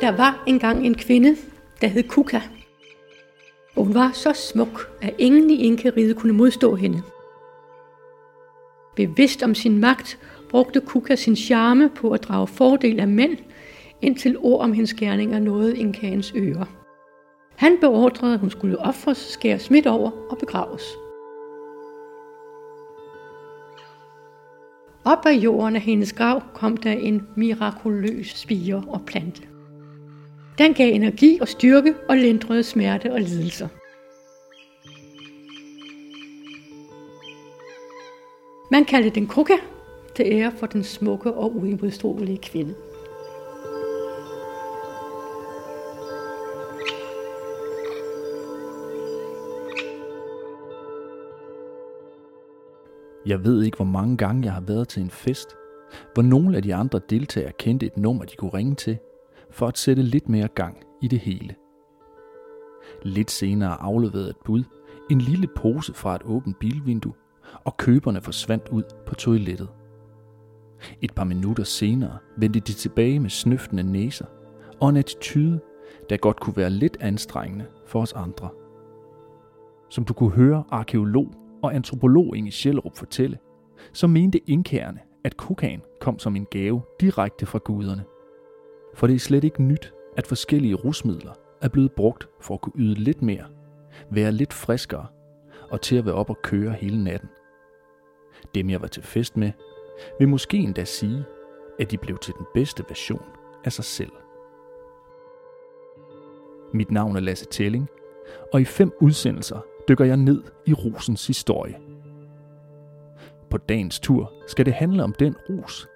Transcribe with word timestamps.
Der 0.00 0.16
var 0.16 0.42
engang 0.46 0.86
en 0.86 0.94
kvinde, 0.94 1.36
der 1.80 1.86
hed 1.86 2.02
Kuka. 2.02 2.40
Og 3.76 3.84
hun 3.84 3.94
var 3.94 4.10
så 4.14 4.32
smuk, 4.32 4.90
at 5.02 5.14
ingen 5.18 5.50
i 5.50 5.56
Inkariget 5.56 6.16
kunne 6.16 6.32
modstå 6.32 6.74
hende. 6.74 7.02
Bevidst 8.96 9.42
om 9.42 9.54
sin 9.54 9.78
magt, 9.78 10.18
brugte 10.48 10.80
Kuka 10.80 11.16
sin 11.16 11.36
charme 11.36 11.90
på 11.96 12.10
at 12.10 12.22
drage 12.22 12.46
fordel 12.46 13.00
af 13.00 13.08
mænd, 13.08 13.38
indtil 14.02 14.36
ord 14.38 14.60
om 14.60 14.72
hendes 14.72 14.94
gerninger 14.94 15.38
nåede 15.38 15.78
Inkaens 15.78 16.32
ører. 16.36 16.79
Han 17.60 17.78
beordrede, 17.80 18.34
at 18.34 18.40
hun 18.40 18.50
skulle 18.50 18.78
ofres, 18.78 19.18
skæres 19.18 19.70
midt 19.70 19.86
over 19.86 20.10
og 20.30 20.38
begraves. 20.38 20.82
Op 25.04 25.26
af 25.26 25.32
jorden 25.32 25.76
af 25.76 25.82
hendes 25.82 26.12
grav 26.12 26.42
kom 26.54 26.76
der 26.76 26.92
en 26.92 27.28
mirakuløs 27.36 28.38
spire 28.38 28.84
og 28.88 29.02
plante. 29.06 29.42
Den 30.58 30.74
gav 30.74 30.94
energi 30.94 31.38
og 31.40 31.48
styrke 31.48 31.94
og 32.08 32.16
lindrede 32.16 32.62
smerte 32.62 33.12
og 33.12 33.20
lidelser. 33.20 33.68
Man 38.70 38.84
kaldte 38.84 39.10
den 39.10 39.26
kruka 39.26 39.54
til 40.16 40.26
ære 40.28 40.52
for 40.56 40.66
den 40.66 40.84
smukke 40.84 41.32
og 41.32 41.56
uimodståelige 41.56 42.38
kvinde. 42.38 42.74
Jeg 53.30 53.44
ved 53.44 53.62
ikke, 53.62 53.76
hvor 53.76 53.84
mange 53.84 54.16
gange 54.16 54.44
jeg 54.44 54.52
har 54.52 54.60
været 54.60 54.88
til 54.88 55.02
en 55.02 55.10
fest, 55.10 55.56
hvor 56.14 56.22
nogle 56.22 56.56
af 56.56 56.62
de 56.62 56.74
andre 56.74 57.00
deltagere 57.10 57.52
kendte 57.58 57.86
et 57.86 57.96
nummer, 57.96 58.24
de 58.24 58.36
kunne 58.36 58.54
ringe 58.54 58.74
til, 58.74 58.98
for 59.50 59.66
at 59.66 59.78
sætte 59.78 60.02
lidt 60.02 60.28
mere 60.28 60.48
gang 60.48 60.76
i 61.02 61.08
det 61.08 61.18
hele. 61.18 61.54
Lidt 63.02 63.30
senere 63.30 63.80
afleverede 63.80 64.30
et 64.30 64.36
bud, 64.44 64.64
en 65.10 65.20
lille 65.20 65.46
pose 65.56 65.94
fra 65.94 66.14
et 66.14 66.22
åbent 66.24 66.58
bilvindue, 66.58 67.12
og 67.64 67.76
køberne 67.76 68.20
forsvandt 68.20 68.68
ud 68.68 68.82
på 69.06 69.14
toilettet. 69.14 69.68
Et 71.02 71.14
par 71.14 71.24
minutter 71.24 71.64
senere 71.64 72.18
vendte 72.36 72.60
de 72.60 72.72
tilbage 72.72 73.20
med 73.20 73.30
snøftende 73.30 73.82
næser 73.82 74.26
og 74.80 74.88
en 74.88 74.96
attitude, 74.96 75.60
der 76.10 76.16
godt 76.16 76.40
kunne 76.40 76.56
være 76.56 76.70
lidt 76.70 76.96
anstrengende 77.00 77.66
for 77.86 78.00
os 78.00 78.12
andre. 78.12 78.48
Som 79.90 80.04
du 80.04 80.14
kunne 80.14 80.30
høre 80.30 80.64
arkeolog 80.70 81.39
og 81.62 81.74
antropolog 81.74 82.36
Inge 82.36 82.50
Sjællerup 82.50 82.96
fortælle, 82.96 83.38
så 83.92 84.06
mente 84.06 84.50
indkærende, 84.50 85.00
at 85.24 85.36
kokain 85.36 85.80
kom 86.00 86.18
som 86.18 86.36
en 86.36 86.46
gave 86.50 86.82
direkte 87.00 87.46
fra 87.46 87.58
guderne. 87.58 88.04
For 88.94 89.06
det 89.06 89.14
er 89.14 89.20
slet 89.20 89.44
ikke 89.44 89.62
nyt, 89.62 89.94
at 90.16 90.26
forskellige 90.26 90.74
rusmidler 90.74 91.32
er 91.62 91.68
blevet 91.68 91.92
brugt 91.92 92.28
for 92.40 92.54
at 92.54 92.60
kunne 92.60 92.72
yde 92.76 92.94
lidt 92.94 93.22
mere, 93.22 93.44
være 94.10 94.32
lidt 94.32 94.52
friskere 94.52 95.06
og 95.70 95.80
til 95.80 95.96
at 95.96 96.06
være 96.06 96.14
op 96.14 96.30
og 96.30 96.38
køre 96.42 96.72
hele 96.72 97.04
natten. 97.04 97.28
Dem 98.54 98.70
jeg 98.70 98.80
var 98.80 98.86
til 98.86 99.02
fest 99.02 99.36
med, 99.36 99.52
vil 100.18 100.28
måske 100.28 100.56
endda 100.56 100.84
sige, 100.84 101.24
at 101.78 101.90
de 101.90 101.98
blev 101.98 102.18
til 102.18 102.34
den 102.38 102.46
bedste 102.54 102.84
version 102.88 103.24
af 103.64 103.72
sig 103.72 103.84
selv. 103.84 104.12
Mit 106.74 106.90
navn 106.90 107.16
er 107.16 107.20
Lasse 107.20 107.46
Telling, 107.50 107.88
og 108.52 108.60
i 108.60 108.64
fem 108.64 108.92
udsendelser 109.00 109.60
dykker 109.90 110.04
jeg 110.04 110.16
ned 110.16 110.42
i 110.66 110.72
rusens 110.72 111.26
historie. 111.26 111.76
På 113.50 113.58
dagens 113.58 114.00
tur 114.00 114.32
skal 114.46 114.66
det 114.66 114.74
handle 114.74 115.04
om 115.04 115.12
den 115.12 115.36
rus, 115.48 115.88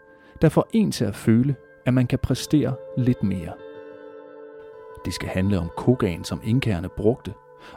der 0.42 0.48
får 0.48 0.68
en 0.72 0.92
til 0.92 1.04
at 1.04 1.16
føle, 1.16 1.56
at 1.86 1.94
man 1.94 2.06
kan 2.06 2.18
præstere 2.18 2.74
lidt 2.96 3.22
mere. 3.22 3.52
Det 5.04 5.14
skal 5.14 5.28
handle 5.28 5.58
om 5.58 5.70
kokain, 5.76 6.24
som 6.24 6.40
inkærerne 6.44 6.88
brugte, 6.88 7.34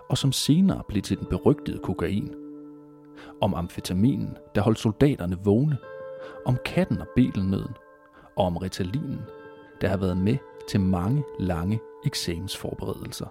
og 0.09 0.17
som 0.17 0.31
senere 0.31 0.83
blev 0.88 1.01
til 1.01 1.17
den 1.19 1.27
berygtede 1.29 1.79
kokain. 1.83 2.35
Om 3.41 3.53
amfetaminen, 3.53 4.38
der 4.56 4.61
holdt 4.61 4.79
soldaterne 4.79 5.38
vågne. 5.44 5.77
Om 6.45 6.57
katten 6.66 7.01
og 7.01 7.07
betelnøden. 7.16 7.75
Og 8.35 8.45
om 8.45 8.57
ritalinen, 8.57 9.22
der 9.81 9.88
har 9.88 9.97
været 9.97 10.17
med 10.17 10.38
til 10.69 10.79
mange 10.79 11.23
lange 11.39 11.79
eksamensforberedelser. 12.06 13.27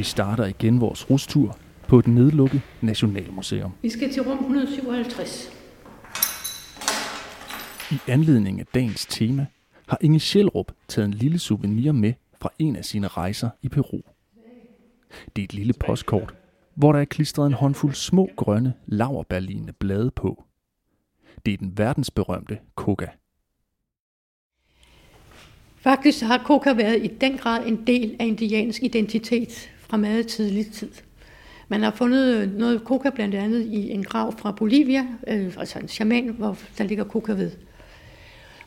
Vi 0.00 0.04
starter 0.04 0.46
igen 0.46 0.80
vores 0.80 1.10
rustur 1.10 1.58
på 1.88 1.98
et 1.98 2.06
nedlukket 2.06 2.62
nationalmuseum. 2.80 3.72
Vi 3.82 3.90
skal 3.90 4.12
til 4.12 4.22
rum 4.22 4.38
157. 4.38 5.50
I 7.90 7.98
anledning 8.06 8.60
af 8.60 8.66
dagens 8.74 9.06
tema 9.06 9.46
har 9.88 9.98
Inge 10.00 10.20
Sjælrup 10.20 10.72
taget 10.88 11.08
en 11.08 11.14
lille 11.14 11.38
souvenir 11.38 11.92
med 11.92 12.12
fra 12.40 12.50
en 12.58 12.76
af 12.76 12.84
sine 12.84 13.06
rejser 13.06 13.50
i 13.62 13.68
Peru. 13.68 14.00
Det 15.36 15.42
er 15.42 15.44
et 15.44 15.54
lille 15.54 15.72
postkort, 15.72 16.34
hvor 16.74 16.92
der 16.92 17.00
er 17.00 17.04
klistret 17.04 17.46
en 17.46 17.52
håndfuld 17.52 17.94
små 17.94 18.30
grønne 18.36 18.74
laverbærlignende 18.86 19.72
blade 19.72 20.10
på. 20.10 20.44
Det 21.46 21.54
er 21.54 21.58
den 21.58 21.78
verdensberømte 21.78 22.58
coca. 22.74 23.08
Faktisk 25.76 26.22
har 26.22 26.42
coca 26.44 26.72
været 26.72 27.04
i 27.04 27.06
den 27.20 27.36
grad 27.38 27.66
en 27.66 27.86
del 27.86 28.16
af 28.20 28.26
indiansk 28.26 28.82
identitet 28.82 29.70
fra 29.90 29.96
meget 29.96 30.26
tidlig 30.26 30.72
tid. 30.72 30.90
Man 31.68 31.82
har 31.82 31.90
fundet 31.90 32.52
noget 32.58 32.80
coca 32.84 33.10
blandt 33.10 33.34
andet 33.34 33.66
i 33.66 33.90
en 33.90 34.04
grav 34.04 34.38
fra 34.38 34.52
Bolivia, 34.52 35.06
øh, 35.26 35.54
altså 35.58 35.78
en 35.78 35.88
shaman, 35.88 36.28
hvor 36.28 36.58
der 36.78 36.84
ligger 36.84 37.04
coca 37.04 37.32
ved. 37.32 37.50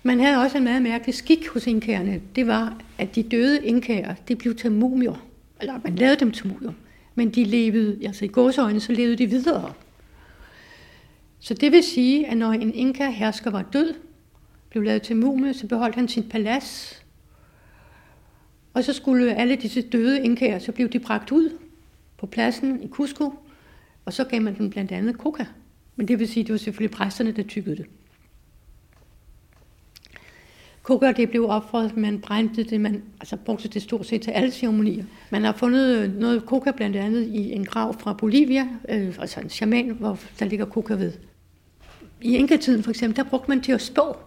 Man 0.03 0.19
havde 0.19 0.37
også 0.37 0.57
en 0.57 0.63
meget 0.63 0.81
mærkelig 0.81 1.15
skik 1.15 1.47
hos 1.47 1.67
inkærerne. 1.67 2.21
Det 2.35 2.47
var, 2.47 2.77
at 2.97 3.15
de 3.15 3.23
døde 3.23 3.65
inkærer, 3.65 4.15
de 4.27 4.35
blev 4.35 4.55
til 4.55 4.71
mumier. 4.71 5.25
Eller 5.61 5.73
man 5.83 5.95
lavede 5.95 6.19
dem 6.19 6.31
til 6.31 6.47
mumier. 6.47 6.71
Men 7.15 7.29
de 7.29 7.43
levede, 7.43 7.97
altså 8.05 8.25
i 8.25 8.27
gåsøjne, 8.27 8.79
så 8.79 8.91
levede 8.91 9.15
de 9.15 9.25
videre. 9.25 9.73
Så 11.39 11.53
det 11.53 11.71
vil 11.71 11.83
sige, 11.83 12.27
at 12.27 12.37
når 12.37 12.51
en 12.51 12.73
inka-hersker 12.73 13.51
var 13.51 13.61
død, 13.61 13.93
blev 14.69 14.83
lavet 14.83 15.01
til 15.01 15.15
mumie, 15.15 15.53
så 15.53 15.67
beholdt 15.67 15.95
han 15.95 16.07
sit 16.07 16.29
palads. 16.29 17.02
Og 18.73 18.83
så 18.83 18.93
skulle 18.93 19.35
alle 19.35 19.55
disse 19.55 19.81
døde 19.81 20.23
inkaer, 20.23 20.59
så 20.59 20.71
blev 20.71 20.89
de 20.89 20.99
bragt 20.99 21.31
ud 21.31 21.49
på 22.17 22.25
pladsen 22.25 22.83
i 22.83 22.87
Cusco, 22.87 23.33
og 24.05 24.13
så 24.13 24.23
gav 24.23 24.41
man 24.41 24.57
dem 24.57 24.69
blandt 24.69 24.91
andet 24.91 25.15
coca. 25.15 25.45
Men 25.95 26.07
det 26.07 26.19
vil 26.19 26.27
sige, 26.27 26.41
at 26.41 26.47
det 26.47 26.53
var 26.53 26.57
selvfølgelig 26.59 26.97
præsterne, 26.97 27.31
der 27.31 27.43
tykkede 27.43 27.75
det. 27.75 27.85
Coca, 30.83 31.11
det 31.11 31.29
blev 31.29 31.49
opfordret, 31.49 31.97
man 31.97 32.19
brændte 32.19 32.63
det, 32.63 32.81
man 32.81 33.03
altså 33.19 33.37
brugte 33.37 33.67
det 33.67 33.81
stort 33.81 34.05
set 34.05 34.21
til 34.21 34.31
alle 34.31 34.51
ceremonier. 34.51 35.05
Man 35.29 35.43
har 35.43 35.53
fundet 35.53 36.15
noget 36.19 36.43
coca 36.45 36.71
blandt 36.71 36.95
andet 36.95 37.27
i 37.27 37.51
en 37.51 37.65
grav 37.65 37.99
fra 37.99 38.13
Bolivia, 38.13 38.67
øh, 38.89 39.15
altså 39.19 39.39
en 39.39 39.49
shaman, 39.49 39.89
hvor 39.89 40.19
der 40.39 40.45
ligger 40.45 40.65
coca 40.65 40.93
ved. 40.93 41.13
I 42.21 42.35
enketiden 42.35 42.83
for 42.83 42.89
eksempel, 42.89 43.17
der 43.17 43.29
brugte 43.29 43.49
man 43.49 43.61
til 43.61 43.71
at 43.71 43.81
spå. 43.81 44.17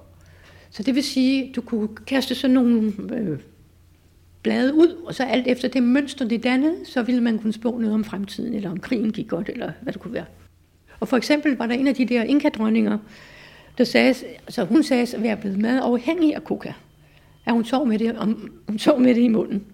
Så 0.71 0.83
det 0.83 0.95
vil 0.95 1.05
sige, 1.05 1.53
du 1.57 1.61
kunne 1.61 1.89
kaste 1.89 2.35
sådan 2.35 2.55
nogle 2.55 2.93
øh, 3.13 3.39
blade 4.47 4.75
ud, 4.75 5.03
og 5.07 5.15
så 5.15 5.25
alt 5.25 5.47
efter 5.47 5.69
det 5.69 5.83
mønster, 5.83 6.29
det 6.29 6.45
dannede, 6.45 6.77
så 6.85 7.03
ville 7.03 7.21
man 7.21 7.39
kunne 7.39 7.53
spå 7.53 7.79
noget 7.79 7.95
om 7.95 8.05
fremtiden, 8.05 8.55
eller 8.55 8.71
om 8.71 8.81
krigen 8.81 9.13
gik 9.13 9.29
godt, 9.29 9.49
eller 9.49 9.73
hvad 9.83 9.93
det 9.93 10.03
kunne 10.03 10.15
være. 10.15 10.25
Og 11.01 11.09
for 11.09 11.17
eksempel 11.17 11.57
var 11.57 11.67
der 11.67 11.75
en 11.75 11.87
af 11.87 11.95
de 11.95 12.07
der 12.07 12.23
inkadronninger, 12.23 12.99
der 13.79 13.85
sagde, 13.85 14.15
altså 14.47 14.65
hun 14.65 14.83
sagde 14.83 15.03
at 15.03 15.23
være 15.23 15.37
blevet 15.37 15.59
meget 15.59 15.81
afhængig 15.81 16.35
af 16.35 16.41
coca. 16.41 16.75
At 17.47 17.53
hun 17.53 17.65
sov 17.65 17.87
med 17.87 17.99
det, 17.99 18.19
om, 18.19 18.53
hun 18.69 18.79
sov 18.79 19.01
med 19.01 19.15
det 19.15 19.23
i 19.23 19.29
munden. 19.29 19.67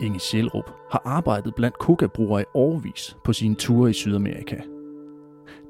Inge 0.00 0.20
Sjælrup 0.20 0.70
har 0.90 1.02
arbejdet 1.04 1.54
blandt 1.54 1.78
kokabrugere 1.78 2.42
i 2.42 2.44
årvis 2.54 3.16
på 3.24 3.32
sine 3.32 3.54
ture 3.54 3.90
i 3.90 3.92
Sydamerika. 3.92 4.56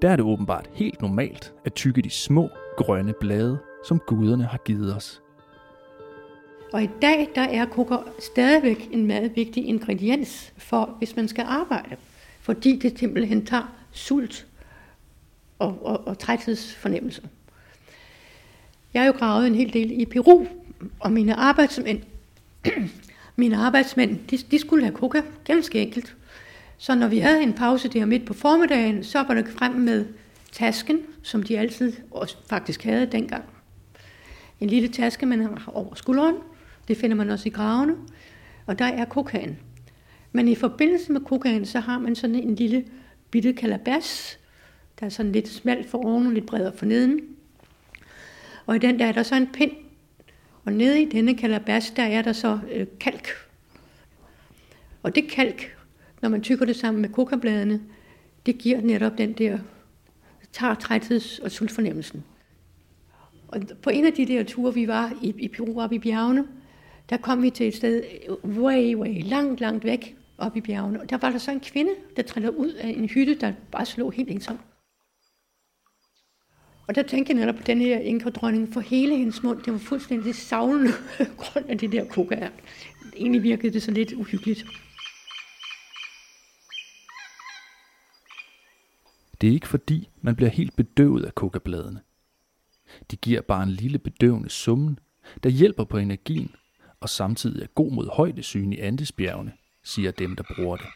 Der 0.02 0.10
er 0.10 0.16
det 0.16 0.25
åbenbart 0.25 0.70
helt 0.72 1.00
normalt 1.00 1.52
at 1.64 1.75
tykke 1.75 2.02
de 2.02 2.10
små, 2.10 2.48
grønne 2.76 3.14
blade, 3.20 3.58
som 3.84 4.00
guderne 4.06 4.44
har 4.44 4.58
givet 4.58 4.96
os. 4.96 5.22
Og 6.72 6.82
i 6.82 6.90
dag 7.02 7.28
der 7.34 7.43
er 7.43 7.66
koker 7.66 7.98
stadigvæk 8.19 8.88
en 8.93 9.06
meget 9.06 9.37
vigtig 9.37 9.66
ingrediens 9.66 10.52
for, 10.56 10.94
hvis 10.98 11.16
man 11.16 11.28
skal 11.28 11.44
arbejde. 11.48 11.96
Fordi 12.40 12.78
det 12.78 12.98
simpelthen 12.98 13.46
tager 13.46 13.76
sult 13.93 14.46
og, 15.58 15.78
og, 15.82 16.06
og 16.06 16.19
træthedsfornemmelse. 16.19 17.22
Jeg 18.94 19.02
har 19.02 19.06
jo 19.06 19.14
gravet 19.19 19.46
en 19.46 19.54
hel 19.54 19.72
del 19.72 20.00
i 20.00 20.04
Peru, 20.04 20.46
og 21.00 21.12
mine 21.12 21.34
arbejdsmænd 21.34 22.02
Mine 23.38 23.56
arbejdsmænd, 23.56 24.19
de, 24.31 24.38
de 24.50 24.58
skulle 24.58 24.84
have 24.84 24.96
koka, 24.96 25.22
ganske 25.44 25.81
enkelt. 25.81 26.16
Så 26.78 26.94
når 26.94 27.08
vi 27.08 27.19
havde 27.19 27.43
en 27.43 27.52
pause 27.52 27.88
der 27.88 28.05
midt 28.05 28.26
på 28.26 28.34
formiddagen, 28.34 29.05
så 29.05 29.23
var 29.23 29.34
det 29.34 29.49
frem 29.49 29.73
med 29.73 30.06
tasken, 30.52 30.99
som 31.23 31.43
de 31.43 31.58
altid 31.58 31.93
også 32.11 32.37
faktisk 32.49 32.84
havde 32.84 33.06
dengang. 33.06 33.44
En 34.61 34.69
lille 34.69 34.88
taske, 34.88 35.26
man 35.26 35.40
har 35.43 35.73
over 35.75 35.94
skulderen. 35.94 36.37
Det 36.88 36.96
finder 36.96 37.17
man 37.17 37.31
også 37.31 37.49
i 37.49 37.52
gravene. 37.52 37.94
Og 38.67 38.78
der 38.78 38.84
er 38.84 39.05
kokain. 39.05 39.58
Men 40.32 40.49
i 40.49 40.55
forbindelse 40.55 41.12
med 41.12 41.20
kokain, 41.20 41.67
så 41.67 41.81
har 41.81 41.99
man 41.99 42.14
sådan 42.14 42.37
en 42.37 42.55
lille 42.55 42.84
bitte 43.31 43.52
kalabas, 43.52 44.38
der 45.00 45.06
er 45.06 45.11
sådan 45.11 45.32
lidt 45.32 45.49
smalt 45.49 45.90
for 45.90 46.05
oven 46.05 46.26
og 46.26 46.32
lidt 46.32 46.46
bredere 46.46 46.76
for 46.76 46.87
neden. 46.87 47.20
Og 48.67 48.76
i 48.76 48.79
den 48.79 48.99
der 48.99 49.06
er 49.06 49.12
der 49.12 49.22
så 49.22 49.34
en 49.34 49.46
pind. 49.46 49.72
Og 50.64 50.72
nede 50.72 51.02
i 51.02 51.05
denne 51.05 51.37
kalabas, 51.37 51.90
der 51.90 52.02
er 52.02 52.22
der 52.22 52.32
så 52.32 52.58
øh, 52.72 52.87
kalk. 53.00 53.29
Og 55.02 55.14
det 55.14 55.31
kalk, 55.31 55.75
når 56.22 56.28
man 56.28 56.42
tykker 56.42 56.66
det 56.66 56.76
sammen 56.76 57.02
med 57.02 57.08
kokabladene, 57.08 57.80
det 58.46 58.58
giver 58.58 58.80
netop 58.80 59.18
den 59.18 59.32
der 59.32 59.58
trætheds- 60.52 61.44
og 61.44 61.50
sultfornemmelsen. 61.50 62.24
Og 63.48 63.60
på 63.82 63.90
en 63.90 64.06
af 64.06 64.12
de 64.12 64.26
der 64.26 64.44
ture, 64.44 64.74
vi 64.74 64.88
var 64.88 65.12
i, 65.22 65.34
i 65.38 65.48
Peru 65.48 65.80
op 65.80 65.92
i 65.92 65.98
bjergene, 65.98 66.46
der 67.10 67.16
kom 67.16 67.42
vi 67.42 67.50
til 67.50 67.68
et 67.68 67.74
sted 67.74 68.02
way, 68.44 68.94
way, 68.94 69.22
langt, 69.22 69.60
langt 69.60 69.84
væk 69.84 70.16
op 70.38 70.56
i 70.56 70.60
bjergene. 70.60 71.00
Og 71.00 71.10
der 71.10 71.16
var 71.16 71.30
der 71.30 71.38
så 71.38 71.50
en 71.50 71.60
kvinde, 71.60 71.90
der 72.16 72.22
trillede 72.22 72.58
ud 72.58 72.72
af 72.72 72.88
en 72.88 73.08
hytte, 73.08 73.34
der 73.34 73.52
bare 73.72 73.86
slog 73.86 74.12
helt 74.12 74.30
ensom. 74.30 74.58
Og 76.88 76.94
der 76.94 77.02
tænkte 77.02 77.32
jeg 77.32 77.40
netop 77.40 77.54
på 77.54 77.62
den 77.62 77.80
her 77.80 77.98
inkerdronning, 77.98 78.72
for 78.72 78.80
hele 78.80 79.16
hendes 79.16 79.42
mund, 79.42 79.62
det 79.62 79.72
var 79.72 79.78
fuldstændig 79.78 80.34
savlende 80.34 80.92
grund 81.38 81.64
af 81.69 81.78
det 81.78 81.92
der 81.92 82.04
kokaer. 82.04 82.50
Egentlig 83.16 83.42
virkede 83.42 83.72
det 83.72 83.82
så 83.82 83.90
lidt 83.90 84.12
uhyggeligt. 84.12 84.66
Det 89.40 89.48
er 89.48 89.52
ikke 89.52 89.68
fordi, 89.68 90.08
man 90.20 90.36
bliver 90.36 90.50
helt 90.50 90.76
bedøvet 90.76 91.24
af 91.24 91.34
kokabladene. 91.34 92.00
De 93.10 93.16
giver 93.16 93.40
bare 93.40 93.62
en 93.62 93.70
lille 93.70 93.98
bedøvende 93.98 94.50
summen, 94.50 94.98
der 95.42 95.50
hjælper 95.50 95.84
på 95.84 95.98
energien 95.98 96.54
og 97.00 97.08
samtidig 97.08 97.62
er 97.62 97.66
god 97.66 97.92
mod 97.92 98.08
højdesyn 98.12 98.72
i 98.72 98.78
Andesbjergene, 98.78 99.52
siger 99.84 100.10
dem, 100.10 100.36
der 100.36 100.44
bruger 100.56 100.76
det. 100.76 100.86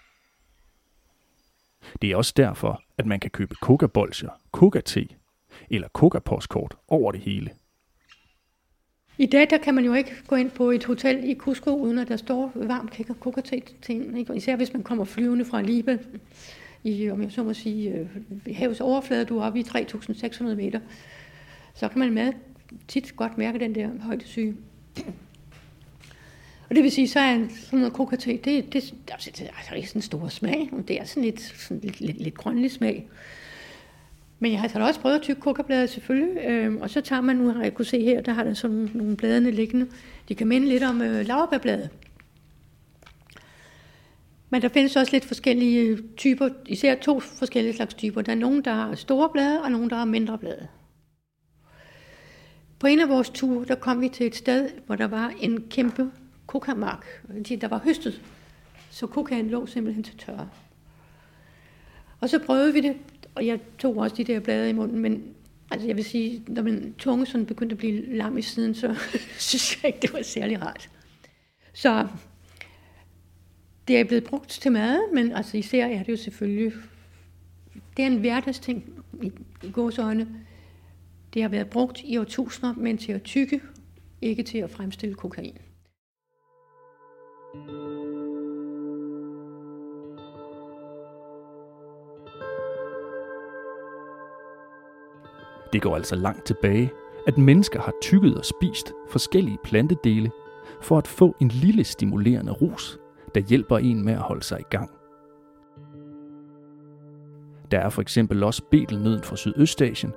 Det 2.02 2.10
er 2.10 2.16
også 2.16 2.32
derfor, 2.36 2.82
at 2.98 3.06
man 3.06 3.20
kan 3.20 3.30
købe 3.30 3.54
kokabolcher, 3.54 4.30
kokate 4.50 5.08
eller 5.70 5.88
kokapostkort 5.88 6.76
over 6.88 7.12
det 7.12 7.20
hele. 7.20 7.50
I 9.18 9.26
dag 9.26 9.50
der 9.50 9.58
kan 9.58 9.74
man 9.74 9.84
jo 9.84 9.94
ikke 9.94 10.22
gå 10.26 10.36
ind 10.36 10.50
på 10.50 10.70
et 10.70 10.84
hotel 10.84 11.30
i 11.30 11.34
Cusco, 11.34 11.76
uden 11.76 11.98
at 11.98 12.08
der 12.08 12.16
står 12.16 12.52
varm 12.54 12.90
kokate 13.20 13.62
til 13.82 13.96
en. 13.96 14.36
Især 14.36 14.56
hvis 14.56 14.72
man 14.72 14.82
kommer 14.82 15.04
flyvende 15.04 15.44
fra 15.44 15.62
Libe 15.62 15.98
i, 16.84 17.10
om 17.10 17.22
jeg 17.22 17.32
så 17.32 17.42
må 17.42 17.54
sige, 17.54 17.90
øh, 17.90 18.56
havets 18.56 18.80
overflade, 18.80 19.24
du 19.24 19.38
er 19.38 19.44
oppe 19.44 19.60
i 19.60 19.62
3.600 19.62 20.42
meter, 20.42 20.80
så 21.74 21.88
kan 21.88 21.98
man 21.98 22.12
med 22.12 22.32
tit 22.88 23.16
godt 23.16 23.38
mærke 23.38 23.58
den 23.58 23.74
der 23.74 23.88
højdesyge. 24.00 24.56
Og 26.68 26.76
det 26.76 26.82
vil 26.82 26.90
sige, 26.90 27.08
så 27.08 27.20
er 27.20 27.34
en, 27.34 27.50
sådan 27.50 27.78
noget 27.78 27.92
kokate, 27.92 28.30
det, 28.32 28.44
det, 28.44 28.72
det, 28.72 29.40
er 29.40 29.56
altså 29.56 29.74
ikke 29.74 29.88
sådan 29.88 29.98
en 29.98 30.02
stor 30.02 30.28
smag, 30.28 30.70
det 30.88 31.00
er 31.00 31.04
sådan 31.04 31.24
lidt, 31.24 31.40
sådan 31.40 31.80
lidt, 31.80 32.00
lidt, 32.00 32.20
lidt 32.20 32.34
grønlig 32.34 32.70
smag. 32.70 33.08
Men 34.38 34.52
jeg 34.52 34.60
har 34.60 34.64
altså 34.64 34.80
også 34.80 35.00
prøvet 35.00 35.16
at 35.16 35.22
tykke 35.22 35.40
kokablader 35.40 35.86
selvfølgelig, 35.86 36.44
øh, 36.44 36.76
og 36.80 36.90
så 36.90 37.00
tager 37.00 37.22
man, 37.22 37.36
nu 37.36 37.52
har 37.52 37.62
jeg 37.62 37.74
kunne 37.74 37.84
se 37.84 38.04
her, 38.04 38.20
der 38.20 38.32
har 38.32 38.44
der 38.44 38.54
sådan 38.54 38.90
nogle 38.94 39.16
bladene 39.16 39.50
liggende, 39.50 39.86
de 40.28 40.34
kan 40.34 40.46
minde 40.46 40.68
lidt 40.68 40.82
om 40.82 41.02
øh, 41.02 41.26
laverbærbladet. 41.26 41.90
Men 44.50 44.62
der 44.62 44.68
findes 44.68 44.96
også 44.96 45.12
lidt 45.12 45.24
forskellige 45.24 45.98
typer, 46.16 46.48
især 46.66 46.94
to 46.94 47.20
forskellige 47.20 47.74
slags 47.74 47.94
typer. 47.94 48.22
Der 48.22 48.32
er 48.32 48.36
nogen, 48.36 48.64
der 48.64 48.72
har 48.72 48.94
store 48.94 49.28
blade, 49.28 49.62
og 49.62 49.72
nogen, 49.72 49.90
der 49.90 49.96
har 49.96 50.04
mindre 50.04 50.38
blade. 50.38 50.68
På 52.78 52.86
en 52.86 53.00
af 53.00 53.08
vores 53.08 53.30
ture, 53.30 53.64
der 53.64 53.74
kom 53.74 54.00
vi 54.00 54.08
til 54.08 54.26
et 54.26 54.36
sted, 54.36 54.68
hvor 54.86 54.96
der 54.96 55.06
var 55.06 55.32
en 55.40 55.62
kæmpe 55.70 56.10
kokamark, 56.46 57.06
der 57.60 57.68
var 57.68 57.78
høstet. 57.78 58.22
Så 58.90 59.06
kokaen 59.06 59.50
lå 59.50 59.66
simpelthen 59.66 60.04
til 60.04 60.18
tørre. 60.18 60.48
Og 62.20 62.28
så 62.28 62.38
prøvede 62.38 62.72
vi 62.72 62.80
det, 62.80 62.96
og 63.34 63.46
jeg 63.46 63.60
tog 63.78 63.96
også 63.96 64.16
de 64.16 64.24
der 64.24 64.40
blade 64.40 64.70
i 64.70 64.72
munden, 64.72 64.98
men 64.98 65.34
altså 65.70 65.86
jeg 65.86 65.96
vil 65.96 66.04
sige, 66.04 66.42
når 66.48 66.62
min 66.62 66.94
tunge 66.98 67.26
sådan 67.26 67.46
begyndte 67.46 67.72
at 67.72 67.78
blive 67.78 68.16
lam 68.16 68.38
i 68.38 68.42
siden, 68.42 68.74
så 68.74 68.94
synes 69.38 69.82
jeg 69.82 69.88
ikke, 69.88 69.98
det 70.02 70.12
var 70.12 70.22
særlig 70.22 70.62
rart. 70.62 70.90
Så 71.72 72.06
det 73.90 73.98
er 73.98 74.04
blevet 74.04 74.24
brugt 74.24 74.48
til 74.48 74.72
meget, 74.72 75.02
men 75.14 75.32
altså 75.32 75.56
især 75.56 75.86
er 75.86 76.02
det 76.02 76.12
jo 76.12 76.16
selvfølgelig, 76.16 76.72
det 77.96 78.02
er 78.02 78.06
en 78.06 78.20
hverdagsting 78.20 79.04
i, 79.22 79.32
i 79.62 79.70
gåsøjne. 79.70 80.28
Det 81.34 81.42
har 81.42 81.48
været 81.48 81.70
brugt 81.70 82.00
i 82.04 82.18
årtusinder, 82.18 82.74
men 82.76 82.98
til 82.98 83.12
at 83.12 83.22
tykke, 83.22 83.60
ikke 84.22 84.42
til 84.42 84.58
at 84.58 84.70
fremstille 84.70 85.14
kokain. 85.14 85.58
Det 95.72 95.82
går 95.82 95.96
altså 95.96 96.16
langt 96.16 96.46
tilbage, 96.46 96.90
at 97.26 97.38
mennesker 97.38 97.80
har 97.80 97.94
tykket 98.02 98.38
og 98.38 98.44
spist 98.44 98.92
forskellige 99.08 99.58
plantedele 99.64 100.30
for 100.82 100.98
at 100.98 101.06
få 101.06 101.36
en 101.40 101.48
lille 101.48 101.84
stimulerende 101.84 102.52
rus, 102.52 102.98
der 103.34 103.40
hjælper 103.40 103.78
en 103.78 104.04
med 104.04 104.12
at 104.12 104.18
holde 104.18 104.44
sig 104.44 104.60
i 104.60 104.64
gang. 104.70 104.90
Der 107.70 107.78
er 107.78 107.88
for 107.88 108.02
eksempel 108.02 108.42
også 108.42 108.62
betelnøden 108.70 109.22
fra 109.22 109.36
Sydøstasien, 109.36 110.12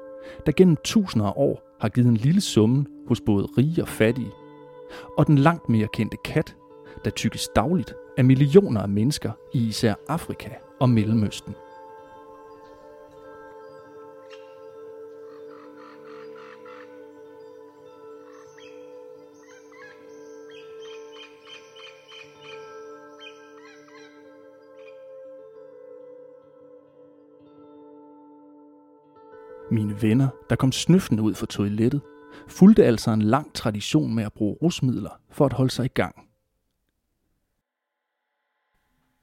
der 0.45 0.51
gennem 0.51 0.77
tusinder 0.83 1.25
af 1.25 1.33
år 1.36 1.77
har 1.81 1.89
givet 1.89 2.07
en 2.07 2.18
lille 2.18 2.42
summe 2.42 2.86
hos 3.07 3.21
både 3.21 3.45
rige 3.57 3.81
og 3.81 3.88
fattige, 3.88 4.31
og 5.18 5.27
den 5.27 5.38
langt 5.38 5.69
mere 5.69 5.88
kendte 5.94 6.18
kat, 6.25 6.56
der 7.06 7.12
tykkes 7.12 7.50
dagligt 7.56 7.94
af 8.18 8.25
millioner 8.25 8.81
af 8.81 8.89
mennesker 8.89 9.31
i 9.54 9.68
især 9.68 9.94
Afrika 10.09 10.50
og 10.80 10.89
Mellemøsten. 10.89 11.56
Mine 29.73 30.01
venner, 30.01 30.27
der 30.49 30.56
kom 30.56 30.71
snøftende 30.71 31.23
ud 31.23 31.33
fra 31.33 31.45
toilettet, 31.45 32.01
fulgte 32.47 32.85
altså 32.85 33.11
en 33.11 33.21
lang 33.21 33.53
tradition 33.53 34.15
med 34.15 34.23
at 34.23 34.33
bruge 34.33 34.57
rusmidler 34.61 35.19
for 35.30 35.45
at 35.45 35.53
holde 35.53 35.71
sig 35.71 35.85
i 35.85 35.87
gang. 35.87 36.15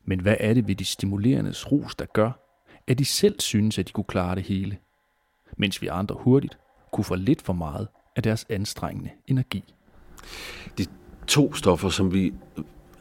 Men 0.05 0.21
hvad 0.21 0.37
er 0.41 0.55
det 0.55 0.69
ved 0.69 0.75
de 0.75 0.85
stimulerende 0.85 1.55
rus, 1.73 1.95
der 1.95 2.05
gør, 2.07 2.31
at 2.87 2.99
de 2.99 3.05
selv 3.05 3.41
synes, 3.41 3.79
at 3.79 3.89
de 3.89 3.93
kunne 3.93 4.05
klare 4.05 4.35
det 4.35 4.43
hele, 4.43 4.79
mens 5.57 5.83
vi 5.83 5.87
andre 5.87 6.17
hurtigt 6.19 6.59
kunne 6.93 7.05
få 7.05 7.15
lidt 7.15 7.43
for 7.43 7.53
meget 7.53 7.89
af 8.17 8.23
deres 8.23 8.47
anstrengende 8.49 9.11
energi? 9.27 9.75
De 10.79 10.87
to 11.27 11.55
stoffer, 11.55 11.89
som 11.89 12.13
vi 12.13 12.35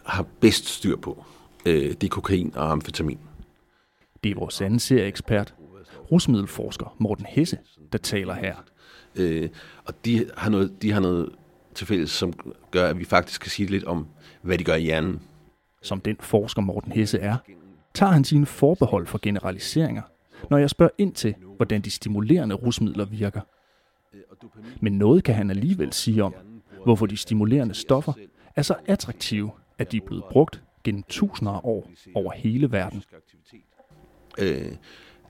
har 0.06 0.26
bedst 0.40 0.66
styr 0.66 0.96
på, 0.96 1.26
øh, 1.66 1.94
det 1.94 2.04
er 2.04 2.10
kokain 2.10 2.56
og 2.56 2.72
amfetamin. 2.72 3.20
Det 4.24 4.32
er 4.32 4.36
vores 4.36 4.62
anden 4.62 4.80
serieekspert, 4.80 5.56
rusmiddelforsker 6.12 6.96
Morten 6.98 7.26
Hesse, 7.26 7.58
der 7.92 7.98
taler 7.98 8.34
her. 8.34 8.56
Øh, 9.16 9.50
og 9.86 10.06
de 10.06 10.26
har, 10.38 10.50
noget, 10.50 10.82
de 10.82 10.92
har 10.92 11.00
noget 11.00 11.30
til 11.76 11.88
fælles, 11.88 12.12
som 12.12 12.34
gør, 12.72 12.90
at 12.90 13.00
vi 13.00 13.06
faktisk 13.06 13.42
kan 13.42 13.52
sige 13.52 13.70
lidt 13.70 13.84
om, 13.84 14.08
hvad 14.42 14.58
de 14.58 14.64
gør 14.64 14.76
i 14.76 14.82
hjernen. 14.82 15.22
Som 15.82 16.02
den 16.02 16.18
forsker 16.20 16.62
Morten 16.62 16.92
Hesse 16.92 17.20
er, 17.20 17.38
tager 17.94 18.12
han 18.12 18.24
sine 18.24 18.46
forbehold 18.46 19.08
for 19.08 19.20
generaliseringer, 19.22 20.02
når 20.50 20.58
jeg 20.58 20.70
spørger 20.70 20.92
ind 20.98 21.14
til, 21.14 21.36
hvordan 21.56 21.82
de 21.82 21.90
stimulerende 21.90 22.56
rusmidler 22.56 23.06
virker. 23.06 23.42
Men 24.82 24.94
noget 24.98 25.24
kan 25.24 25.36
han 25.36 25.50
alligevel 25.50 25.94
sige 25.94 26.24
om, 26.24 26.34
hvorfor 26.84 27.06
de 27.06 27.18
stimulerende 27.18 27.74
stoffer 27.74 28.14
er 28.56 28.62
så 28.62 28.76
attraktive, 28.88 29.52
at 29.78 29.92
de 29.92 29.98
er 29.98 30.06
blevet 30.06 30.24
brugt 30.32 30.62
gennem 30.84 31.04
tusinder 31.04 31.52
af 31.52 31.62
år 31.64 31.90
over 32.16 32.32
hele 32.32 32.72
verden. 32.72 33.04
Øh, 34.40 34.72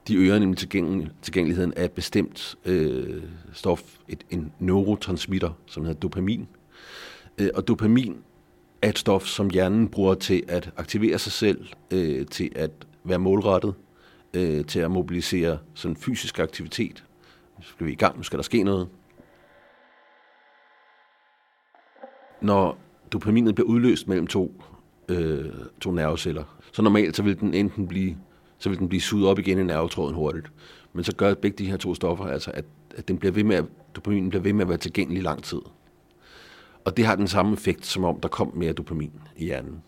de 0.08 0.16
øger 0.16 0.40
nemlig 0.40 0.58
tilgængeligheden 1.22 1.74
af 1.74 1.86
et 1.86 1.92
bestemt 1.92 2.56
øh, 2.66 3.24
stof, 3.54 3.84
et, 4.08 4.26
en 4.30 4.52
neurotransmitter, 4.60 5.52
som 5.66 5.84
hedder 5.84 6.00
dopamin. 6.00 6.48
Øh, 7.38 7.50
og 7.56 7.68
dopamin 7.68 8.18
er 8.82 8.90
et 8.90 8.98
stof, 9.00 9.26
som 9.26 9.50
hjernen 9.50 9.88
bruger 9.88 10.16
til 10.16 10.44
at 10.48 10.72
aktivere 10.78 11.20
sig 11.20 11.32
selv, 11.32 11.68
øh, 11.92 12.26
til 12.26 12.52
at 12.56 12.72
være 13.04 13.20
målrettet, 13.20 13.74
øh, 14.34 14.66
til 14.66 14.80
at 14.80 14.92
mobilisere 14.92 15.58
sådan 15.74 15.98
fysisk 15.98 16.40
aktivitet. 16.40 17.04
Nu 17.58 17.64
skal 17.64 17.88
vi 17.88 17.92
i 17.92 17.96
gang, 17.96 18.18
nu 18.18 18.24
skal 18.24 18.38
der 18.38 18.44
ske 18.44 18.64
noget. 18.64 18.88
Når 22.42 22.78
dopaminet 23.12 23.56
bliver 23.56 23.68
udløst 23.68 24.08
mellem 24.08 24.28
to, 24.28 24.64
øh, 25.10 25.52
to 25.82 25.92
nerveceller. 25.92 26.44
Så 26.72 26.82
normalt 26.82 27.16
så 27.16 27.24
vil 27.24 27.40
den 27.40 27.54
enten 27.54 27.88
blive, 27.88 28.18
så 28.60 28.70
vil 28.70 28.80
den 28.80 28.90
blive 28.90 29.02
suget 29.02 29.28
op 29.28 29.40
igen 29.40 29.60
i 29.60 29.64
nervetråden 29.64 30.16
hurtigt. 30.16 30.52
Men 30.94 31.04
så 31.04 31.16
gør 31.16 31.34
begge 31.34 31.58
de 31.58 31.70
her 31.70 31.78
to 31.78 31.96
stoffer 31.96 32.26
altså, 32.26 32.52
at, 32.52 32.66
at 32.98 33.08
den 33.08 33.18
bliver 33.18 33.32
ved 33.32 33.44
med 33.44 33.56
at, 33.56 33.66
dopaminen 33.96 34.30
bliver 34.30 34.44
ved 34.44 34.54
med 34.54 34.62
at 34.62 34.70
være 34.70 34.78
tilgængelig 34.78 35.24
lang 35.24 35.44
tid. 35.44 35.60
Og 36.86 36.98
det 36.98 37.06
har 37.06 37.16
den 37.16 37.28
samme 37.28 37.54
effekt, 37.54 37.86
som 37.86 38.04
om 38.04 38.20
der 38.20 38.28
kom 38.28 38.52
mere 38.56 38.74
dopamin 38.74 39.12
i 39.38 39.46
hjernen. 39.46 39.84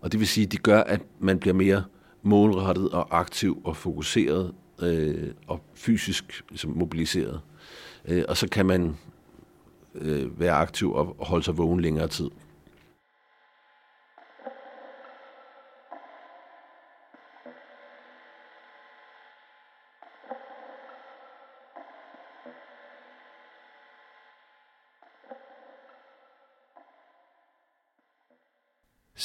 Og 0.00 0.12
det 0.12 0.20
vil 0.20 0.28
sige, 0.28 0.44
at 0.44 0.52
de 0.52 0.56
gør, 0.56 0.80
at 0.80 1.00
man 1.18 1.38
bliver 1.38 1.54
mere 1.54 1.84
målrettet 2.22 2.90
og 2.90 3.18
aktiv 3.20 3.60
og 3.64 3.76
fokuseret 3.76 4.54
øh, 4.82 5.30
og 5.46 5.60
fysisk 5.74 6.44
ligesom, 6.48 6.70
mobiliseret. 6.70 7.40
Øh, 8.08 8.24
og 8.28 8.36
så 8.36 8.48
kan 8.48 8.66
man 8.66 8.96
øh, 9.94 10.40
være 10.40 10.52
aktiv 10.52 10.92
og 10.92 11.16
holde 11.18 11.44
sig 11.44 11.58
vågen 11.58 11.80
længere 11.80 12.08
tid. 12.08 12.30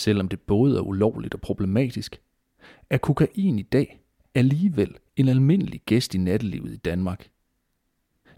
Selvom 0.07 0.27
det 0.27 0.41
både 0.41 0.77
er 0.77 0.81
ulovligt 0.81 1.33
og 1.33 1.41
problematisk, 1.41 2.21
er 2.89 2.97
kokain 2.97 3.59
i 3.59 3.61
dag 3.61 3.99
alligevel 4.35 4.95
en 5.15 5.27
almindelig 5.27 5.81
gæst 5.85 6.15
i 6.15 6.17
nattelivet 6.17 6.73
i 6.73 6.77
Danmark. 6.77 7.29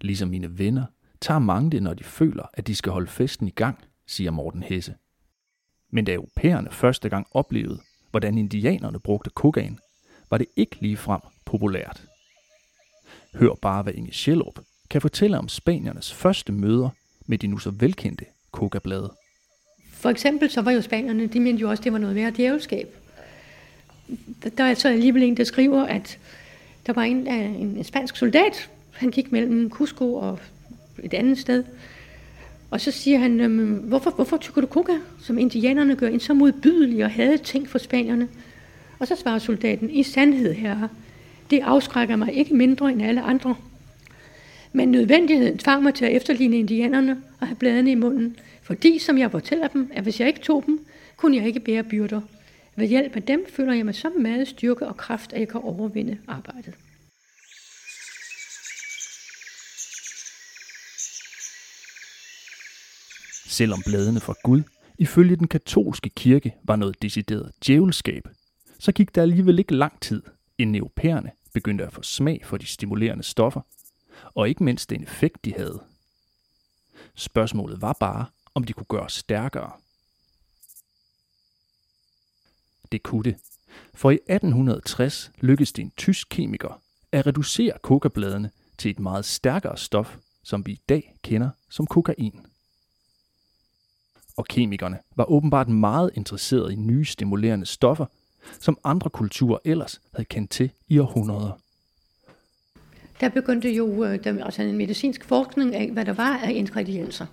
Ligesom 0.02 0.30
mine 0.30 0.60
venner 0.60 0.86
tager 1.22 1.40
mange 1.40 1.72
det, 1.72 1.84
når 1.84 1.94
de 1.94 2.04
føler, 2.04 2.44
at 2.54 2.68
de 2.68 2.76
skal 2.76 2.92
holde 2.92 3.08
festen 3.08 3.48
i 3.48 3.52
gang, 3.52 3.78
siger 4.08 4.32
Morten 4.32 4.64
Hesse. 4.64 4.96
Men 5.90 6.06
da 6.06 6.14
europæerne 6.14 6.72
første 6.72 7.10
gang 7.10 7.28
oplevede, 7.32 7.80
hvordan 8.12 8.38
indianerne 8.38 9.00
brugte 9.00 9.30
kokain, 9.30 9.80
var 10.30 10.38
det 10.38 10.48
ikke 10.56 10.78
ligefrem 10.82 11.22
populært. 11.46 12.06
Hør 13.36 13.54
bare, 13.62 13.84
hvad 13.84 13.94
Inge 13.94 14.12
Schjellup 14.12 14.60
kan 14.90 15.02
fortælle 15.02 15.38
om 15.38 15.50
spaniernes 15.50 16.14
første 16.14 16.52
møder 16.52 16.90
med 17.26 17.38
de 17.38 17.48
nu 17.48 17.58
så 17.58 17.72
velkendte 17.72 18.26
kokablade. 18.52 19.19
For 20.00 20.10
eksempel 20.10 20.50
så 20.50 20.62
var 20.62 20.72
jo 20.72 20.82
spanierne, 20.82 21.28
de 21.28 21.40
mente 21.40 21.62
jo 21.62 21.70
også, 21.70 21.82
at 21.82 21.84
det 21.84 21.94
var 21.94 22.00
noget 22.00 22.16
mere 22.16 22.32
djævelskab. 22.32 22.96
Der 24.58 24.64
er 24.64 24.74
så 24.74 24.90
alligevel 24.90 25.24
en, 25.24 25.38
der 25.38 25.44
skriver, 25.44 25.84
at 25.84 26.18
der 26.88 26.94
var 26.94 27.04
en, 27.04 27.28
øh, 27.28 27.62
en 27.62 27.84
spansk 27.84 28.16
soldat, 28.16 28.70
han 28.92 29.10
gik 29.10 29.32
mellem 29.32 29.70
Cusco 29.70 30.14
og 30.14 30.40
et 31.04 31.14
andet 31.14 31.38
sted, 31.38 31.64
og 32.72 32.82
så 32.82 32.92
siger 32.92 33.20
han, 33.20 33.40
øhm, 33.40 33.74
hvorfor, 33.74 34.12
hvorfor 34.12 34.38
tykker 34.38 34.62
du 34.62 34.68
coca, 34.68 34.94
som 35.22 35.38
indianerne 35.38 35.96
gør, 35.96 36.08
en 36.08 36.20
så 36.20 36.34
modbydelig 36.34 37.06
og 37.06 37.12
havde 37.12 37.38
ting 37.38 37.70
for 37.70 37.78
spanierne? 37.78 38.28
Og 39.00 39.08
så 39.08 39.16
svarer 39.16 39.40
soldaten, 39.40 39.90
i 39.90 40.04
sandhed, 40.04 40.54
herre, 40.54 40.90
det 41.50 41.60
afskrækker 41.60 42.16
mig 42.16 42.34
ikke 42.34 42.56
mindre 42.56 42.92
end 42.92 43.04
alle 43.04 43.22
andre. 43.22 43.56
Men 44.74 44.92
nødvendigheden 44.92 45.58
tvang 45.58 45.84
mig 45.84 45.94
til 45.94 46.06
at 46.06 46.12
efterligne 46.12 46.58
indianerne 46.58 47.18
og 47.40 47.48
have 47.48 47.56
bladene 47.56 47.92
i 47.92 47.96
munden, 47.96 48.36
fordi, 48.70 49.00
som 49.00 49.18
jeg 49.18 49.32
fortæller 49.32 49.68
dem, 49.68 49.92
at 49.94 50.04
hvis 50.04 50.20
jeg 50.20 50.28
ikke 50.28 50.40
tog 50.40 50.64
dem, 50.66 50.86
kunne 51.18 51.38
jeg 51.38 51.48
ikke 51.48 51.60
bære 51.60 51.84
byrder. 51.84 52.22
Ved 52.76 52.88
hjælp 52.88 53.16
af 53.16 53.24
dem 53.24 53.46
føler 53.50 53.74
jeg 53.74 53.86
mig 53.86 53.96
så 53.96 54.10
meget 54.10 54.48
styrke 54.48 54.88
og 54.88 54.98
kraft, 54.98 55.34
at 55.34 55.40
jeg 55.40 55.48
kan 55.48 55.62
overvinde 55.62 56.18
arbejdet. 56.28 56.74
Selvom 63.46 63.80
bladene 63.86 64.20
fra 64.20 64.34
Gud 64.44 64.64
ifølge 64.98 65.36
den 65.36 65.48
katolske 65.48 66.10
kirke 66.10 66.56
var 66.64 66.76
noget 66.76 67.02
decideret 67.02 67.52
djævelskab, 67.66 68.24
så 68.80 68.92
gik 68.92 69.16
der 69.16 69.22
alligevel 69.22 69.60
ikke 69.60 69.76
lang 69.76 70.02
tid, 70.02 70.24
inden 70.58 70.76
europæerne 70.76 71.32
begyndte 71.54 71.86
at 71.86 71.94
få 71.94 72.02
smag 72.02 72.42
for 72.44 72.58
de 72.58 72.66
stimulerende 72.66 73.24
stoffer, 73.24 73.62
og 74.36 74.50
ikke 74.50 74.64
mindst 74.64 74.90
den 74.90 75.04
effekt, 75.04 75.46
de 75.46 75.54
havde. 75.54 75.84
Spørgsmålet 77.16 77.82
var 77.82 77.94
bare, 78.00 78.26
om 78.56 78.64
de 78.64 78.74
kunne 78.74 78.86
gøres 78.90 79.14
stærkere. 79.14 79.72
Det 82.92 83.04
kunne 83.04 83.24
det, 83.24 83.36
for 83.94 84.12
i 84.12 84.14
1860 84.14 85.32
lykkedes 85.40 85.74
det 85.74 85.82
en 85.82 85.92
tysk 85.98 86.28
kemiker 86.30 86.82
at 87.12 87.28
reducere 87.28 87.74
kokabladene 87.82 88.52
til 88.78 88.92
et 88.92 89.00
meget 89.00 89.26
stærkere 89.26 89.78
stof, 89.78 90.18
som 90.44 90.66
vi 90.66 90.72
i 90.72 90.82
dag 90.90 91.16
kender 91.24 91.50
som 91.70 91.88
kokain. 91.88 92.46
Og 94.38 94.46
kemikerne 94.46 95.00
var 95.16 95.26
åbenbart 95.26 95.70
meget 95.70 96.12
interesserede 96.14 96.74
i 96.74 96.76
nye 96.76 97.06
stimulerende 97.06 97.66
stoffer, 97.66 98.06
som 98.60 98.78
andre 98.84 99.10
kulturer 99.10 99.60
ellers 99.66 100.02
havde 100.14 100.26
kendt 100.26 100.52
til 100.52 100.72
i 100.88 101.00
århundreder. 101.00 101.60
Der 103.22 103.30
begyndte 103.30 103.70
jo 103.70 104.04
øh, 104.04 104.24
der, 104.24 104.46
altså 104.46 104.62
en 104.62 104.78
medicinsk 104.78 105.26
forskning 105.26 105.76
af, 105.76 105.92
hvad 105.92 106.06
der 106.06 106.14
var 106.14 106.38
af 106.38 106.52
ingredienser. 106.52 107.26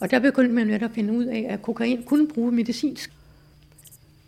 Og 0.00 0.10
der 0.10 0.18
begyndte 0.18 0.54
man 0.54 0.66
netop 0.66 0.90
at 0.90 0.94
finde 0.94 1.12
ud 1.12 1.24
af, 1.24 1.46
at 1.48 1.62
kokain 1.62 2.02
kunne 2.02 2.28
bruge 2.28 2.52
medicinsk. 2.52 3.12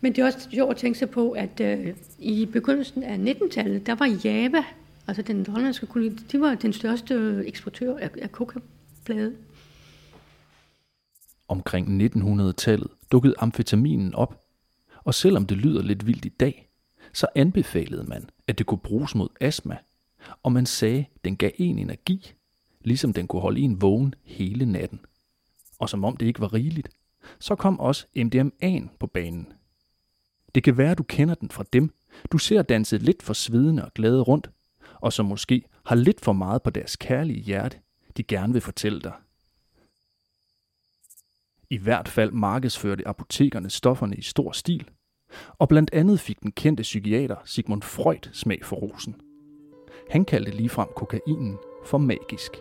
Men 0.01 0.15
det 0.15 0.21
er 0.21 0.25
også 0.25 0.47
sjovt 0.51 0.71
at 0.71 0.77
tænke 0.77 0.99
sig 0.99 1.09
på, 1.09 1.31
at 1.31 1.59
øh, 1.59 1.93
i 2.19 2.45
begyndelsen 2.45 3.03
af 3.03 3.17
1900-tallet, 3.17 3.85
der 3.85 3.95
var 3.95 4.19
Java, 4.23 4.63
altså 5.07 5.21
den 5.21 5.45
hollandske 5.47 5.85
koloni, 5.85 6.09
de 6.09 6.41
var 6.41 6.55
den 6.55 6.73
største 6.73 7.13
øh, 7.13 7.45
eksportør 7.45 7.97
af, 7.97 8.09
af 8.21 8.31
kokablade. 8.31 9.35
Omkring 11.47 12.13
1900-tallet 12.15 12.87
dukkede 13.11 13.33
amfetaminen 13.37 14.15
op, 14.15 14.43
og 15.03 15.13
selvom 15.13 15.45
det 15.45 15.57
lyder 15.57 15.81
lidt 15.81 16.07
vildt 16.07 16.25
i 16.25 16.29
dag, 16.29 16.69
så 17.13 17.27
anbefalede 17.35 18.03
man, 18.03 18.29
at 18.47 18.57
det 18.57 18.65
kunne 18.65 18.77
bruges 18.77 19.15
mod 19.15 19.29
astma, 19.41 19.77
og 20.43 20.51
man 20.51 20.65
sagde, 20.65 20.99
at 21.15 21.25
den 21.25 21.37
gav 21.37 21.51
en 21.57 21.79
energi, 21.79 22.33
ligesom 22.81 23.13
den 23.13 23.27
kunne 23.27 23.41
holde 23.41 23.61
en 23.61 23.81
vågen 23.81 24.15
hele 24.23 24.65
natten. 24.65 24.99
Og 25.79 25.89
som 25.89 26.03
om 26.03 26.17
det 26.17 26.25
ikke 26.25 26.41
var 26.41 26.53
rigeligt, 26.53 26.89
så 27.39 27.55
kom 27.55 27.79
også 27.79 28.05
MDMA'en 28.17 28.97
på 28.99 29.07
banen. 29.07 29.53
Det 30.55 30.63
kan 30.63 30.77
være, 30.77 30.91
at 30.91 30.97
du 30.97 31.03
kender 31.03 31.35
den 31.35 31.49
fra 31.49 31.63
dem, 31.73 31.93
du 32.31 32.37
ser 32.37 32.61
danset 32.61 33.01
lidt 33.01 33.23
for 33.23 33.33
svidende 33.33 33.85
og 33.85 33.93
glade 33.93 34.21
rundt, 34.21 34.49
og 34.93 35.13
som 35.13 35.25
måske 35.25 35.63
har 35.85 35.95
lidt 35.95 36.21
for 36.21 36.33
meget 36.33 36.63
på 36.63 36.69
deres 36.69 36.95
kærlige 36.95 37.39
hjerte, 37.39 37.79
de 38.17 38.23
gerne 38.23 38.53
vil 38.53 38.61
fortælle 38.61 39.01
dig. 39.01 39.13
I 41.69 41.77
hvert 41.77 42.07
fald 42.07 42.31
markedsførte 42.31 43.07
apotekerne 43.07 43.69
stofferne 43.69 44.15
i 44.15 44.21
stor 44.21 44.51
stil, 44.51 44.89
og 45.49 45.67
blandt 45.67 45.93
andet 45.93 46.19
fik 46.19 46.41
den 46.41 46.51
kendte 46.51 46.81
psykiater 46.81 47.35
Sigmund 47.45 47.81
Freud 47.81 48.29
smag 48.33 48.65
for 48.65 48.75
rosen. 48.75 49.15
Han 50.09 50.25
kaldte 50.25 50.51
ligefrem 50.51 50.87
kokainen 50.95 51.57
for 51.85 51.97
magisk. 51.97 52.51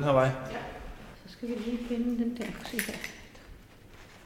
Den 0.00 0.06
her 0.06 0.12
vej? 0.12 0.30
så 1.26 1.32
skal 1.32 1.48
vi 1.48 1.54
lige 1.54 1.78
finde 1.88 2.24
den 2.24 2.36
der. 2.36 2.44
Se 2.64 2.76
her. 2.92 2.98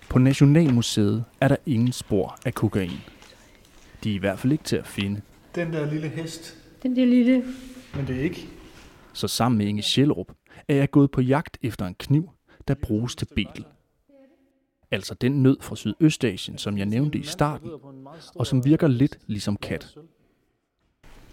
På 0.09 0.19
Nationalmuseet 0.19 1.25
er 1.40 1.49
der 1.49 1.57
ingen 1.66 1.93
spor 1.93 2.38
af 2.45 2.54
kokain. 2.54 3.00
De 4.04 4.11
er 4.11 4.14
i 4.14 4.19
hvert 4.19 4.38
fald 4.38 4.52
ikke 4.52 4.64
til 4.64 4.76
at 4.76 4.87
finde, 4.87 5.21
Den 5.54 5.73
der 5.73 5.90
lille 5.90 6.09
hest. 6.09 6.57
Den 6.83 6.97
der 6.97 7.04
lille 7.04 7.45
Men 7.95 8.07
det 8.07 8.16
er 8.16 8.21
ikke. 8.21 8.49
så 9.12 9.28
sammen 9.28 9.59
med 9.59 9.66
Inge 9.66 9.83
Sjællerup 9.83 10.33
er 10.69 10.75
jeg 10.75 10.90
gået 10.90 11.11
på 11.11 11.21
jagt 11.21 11.59
efter 11.62 11.87
en 11.87 11.95
kniv, 11.95 12.31
der 12.69 12.75
bruges 12.75 13.16
til 13.16 13.26
betel. 13.35 13.64
Altså 14.90 15.14
den 15.14 15.43
nød 15.43 15.57
fra 15.61 15.76
Sydøstasien, 15.76 16.59
som 16.59 16.78
jeg 16.78 16.87
nævnte 16.87 17.19
i 17.19 17.23
starten, 17.23 17.71
og 18.35 18.47
som 18.47 18.64
virker 18.64 18.88
lidt 18.88 19.19
ligesom 19.26 19.57
kat. 19.57 19.95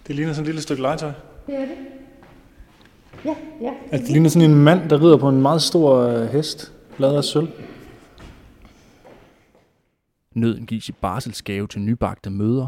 Det 0.07 0.15
ligner 0.15 0.33
sådan 0.33 0.43
et 0.43 0.47
lille 0.47 0.61
stykke 0.61 0.81
legetøj. 0.81 1.11
Det 1.47 1.55
er 1.55 1.65
det. 1.65 1.77
Ja, 3.25 3.35
ja. 3.61 3.73
Altså, 3.91 4.05
det 4.05 4.09
ligner 4.09 4.29
sådan 4.29 4.51
en 4.51 4.63
mand, 4.63 4.89
der 4.89 5.01
rider 5.01 5.17
på 5.17 5.29
en 5.29 5.41
meget 5.41 5.61
stor 5.61 5.95
øh, 5.95 6.27
hest, 6.27 6.73
lavet 6.97 7.17
af 7.17 7.23
sølv. 7.23 7.47
Nøden 10.35 10.65
gives 10.65 10.89
i 10.89 10.91
barselsgave 10.91 11.67
til 11.67 11.81
nybagte 11.81 12.29
møder, 12.29 12.67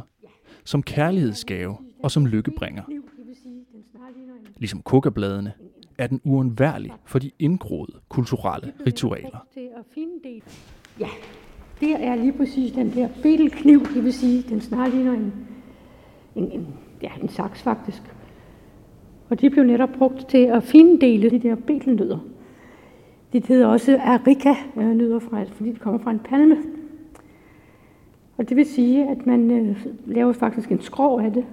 som 0.64 0.84
kærlighedsgave 0.84 1.78
og 2.04 2.12
som 2.12 2.26
lykkebringer. 2.26 2.84
Kniv, 2.84 3.02
det 3.18 3.28
vil 3.28 3.36
sige, 3.44 3.66
den 3.74 3.84
snart 3.92 4.12
ligner 4.16 4.34
en 4.34 4.48
Ligesom 4.58 4.82
kokabladene 4.82 5.54
er 5.98 6.08
den 6.08 6.22
uundværlig 6.24 6.92
for 7.06 7.20
de 7.20 7.32
indgroede 7.40 7.94
kulturelle 8.10 8.74
ritualer. 8.88 9.46
Ja, 11.00 11.10
det 11.80 11.92
er 11.92 12.16
lige 12.16 12.34
præcis 12.34 12.72
den 12.72 12.94
der 12.94 13.10
betelkniv, 13.22 13.86
det 13.94 14.04
vil 14.04 14.14
sige, 14.14 14.42
den 14.50 14.62
snart 14.62 14.94
ligner 14.94 15.14
en, 15.14 15.34
en, 16.36 16.52
en, 16.52 16.68
ja, 17.02 17.10
en 17.22 17.30
saks 17.30 17.62
faktisk. 17.62 18.04
Og 19.30 19.42
de 19.42 19.50
blev 19.50 19.64
netop 19.64 19.90
brugt 19.90 20.30
til 20.30 20.38
at 20.38 20.64
findele 20.64 21.30
de 21.30 21.40
der 21.40 21.56
betelnødder. 21.56 22.18
De 23.34 23.42
hedder 23.48 23.68
også 23.68 24.00
arika-nødder, 24.04 25.16
øh, 25.16 25.22
fra, 25.22 25.44
fordi 25.44 25.72
de 25.72 25.80
kommer 25.80 26.00
fra 26.00 26.12
en 26.12 26.20
palme. 26.20 26.58
Og 28.38 28.50
det 28.50 28.58
vil 28.58 28.66
sige, 28.66 29.10
at 29.10 29.26
man 29.26 29.52
øh, 29.52 29.86
laver 30.06 30.34
faktisk 30.34 30.72
en 30.72 30.82
skrov 30.82 31.20
af 31.20 31.34
det. 31.34 31.46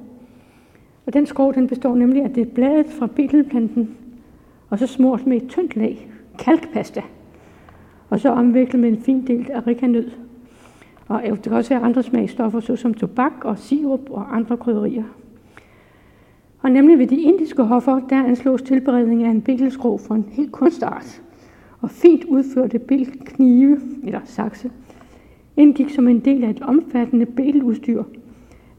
Og 1.07 1.13
den 1.13 1.27
skrov 1.27 1.55
den 1.55 1.69
består 1.69 1.95
nemlig 1.95 2.23
af 2.23 2.31
det 2.31 2.53
bladet 2.53 2.87
fra 2.87 3.07
betelplanten, 3.07 3.97
og 4.71 4.79
så 4.79 4.87
smurt 4.87 5.27
med 5.27 5.37
et 5.37 5.49
tyndt 5.49 5.77
lag 5.77 6.11
kalkpasta, 6.39 7.03
og 8.11 8.21
så 8.21 8.29
omviklet 8.29 8.81
med 8.81 8.89
en 8.89 9.03
fin 9.03 9.27
del 9.27 9.51
arikanød. 9.55 10.11
Og 11.09 11.23
det 11.23 11.43
kan 11.43 11.53
også 11.53 11.75
være 11.75 11.83
andre 11.83 12.03
smagstoffer, 12.03 12.61
såsom 12.61 12.95
tobak 12.95 13.45
og 13.45 13.59
sirup 13.59 14.11
og 14.11 14.37
andre 14.37 14.57
krydderier. 14.57 15.05
Og 16.63 16.71
nemlig 16.71 16.99
ved 16.99 17.07
de 17.07 17.21
indiske 17.21 17.63
hoffer, 17.63 18.01
der 18.09 18.25
anslås 18.25 18.63
tilberedning 18.63 19.25
af 19.25 19.31
en 19.31 19.43
bækkelskrog 19.43 20.01
for 20.01 20.15
en 20.15 20.29
helt 20.33 20.53
kunstart. 20.53 21.23
Og 21.81 21.91
fint 21.91 22.25
udførte 22.25 22.79
bælknive, 22.79 23.81
eller 24.05 24.21
sakse, 24.25 24.71
indgik 25.57 25.91
som 25.91 26.09
en 26.09 26.21
del 26.21 26.45
af 26.45 26.51
et 26.51 26.63
omfattende 26.63 27.27
bæludstyr 27.27 28.05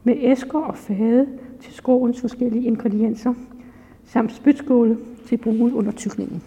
med 0.04 0.14
æsker 0.20 0.58
og 0.58 0.76
fade 0.76 1.26
til 1.60 1.74
skrogens 1.74 2.20
forskellige 2.20 2.66
ingredienser, 2.66 3.34
samt 4.06 4.32
spytskåle 4.32 4.98
til 5.26 5.36
brug 5.36 5.74
under 5.74 5.92
tykningen. 5.92 6.42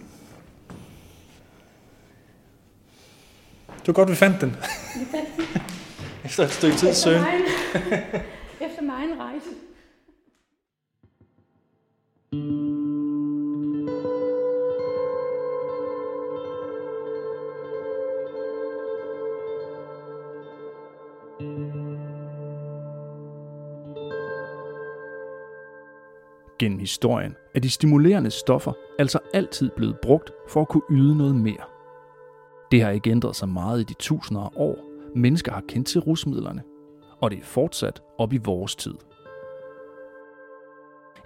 Det 3.66 3.86
var 3.86 3.92
godt, 3.92 4.10
vi 4.10 4.14
fandt 4.14 4.40
den. 4.40 4.56
Efter 6.24 6.44
et 6.44 6.50
stykke 6.50 6.76
tid 6.76 6.92
søgen. 6.92 7.24
Efter 8.60 8.82
mig 8.82 9.04
en 9.12 9.20
rejse. 9.20 9.65
Gennem 12.32 12.40
historien 26.78 27.36
er 27.54 27.60
de 27.60 27.70
stimulerende 27.70 28.30
stoffer 28.30 28.72
altså 28.98 29.18
altid 29.34 29.70
blevet 29.76 29.98
brugt 30.02 30.30
for 30.48 30.60
at 30.60 30.68
kunne 30.68 30.82
yde 30.90 31.16
noget 31.16 31.36
mere. 31.36 31.64
Det 32.70 32.82
har 32.82 32.90
ikke 32.90 33.10
ændret 33.10 33.36
sig 33.36 33.48
meget 33.48 33.80
i 33.80 33.84
de 33.84 33.94
tusinder 33.94 34.42
af 34.42 34.50
år, 34.56 34.76
mennesker 35.14 35.52
har 35.52 35.62
kendt 35.68 35.88
til 35.88 36.00
rusmidlerne, 36.00 36.62
og 37.20 37.30
det 37.30 37.38
er 37.38 37.44
fortsat 37.44 38.02
op 38.18 38.32
i 38.32 38.36
vores 38.36 38.76
tid. 38.76 38.94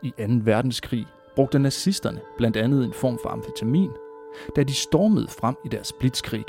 I 0.02 0.10
2. 0.10 0.24
verdenskrig 0.44 1.06
brugte 1.36 1.58
nazisterne 1.58 2.20
blandt 2.36 2.56
andet 2.56 2.84
en 2.84 2.92
form 2.92 3.18
for 3.22 3.28
amfetamin, 3.28 3.90
da 4.56 4.62
de 4.62 4.74
stormede 4.74 5.28
frem 5.28 5.54
i 5.64 5.68
deres 5.68 5.92
blitzkrig. 5.92 6.44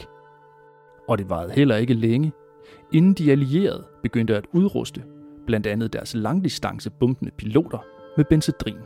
Og 1.08 1.18
det 1.18 1.30
varede 1.30 1.52
heller 1.52 1.76
ikke 1.76 1.94
længe, 1.94 2.32
inden 2.94 3.14
de 3.14 3.32
allierede 3.32 3.86
begyndte 4.04 4.36
at 4.38 4.46
udruste 4.54 5.04
blandt 5.46 5.68
andet 5.68 5.94
deres 5.94 6.14
langdistancebumpende 6.14 7.32
piloter 7.38 7.86
med 8.18 8.26
benzedrin. 8.26 8.78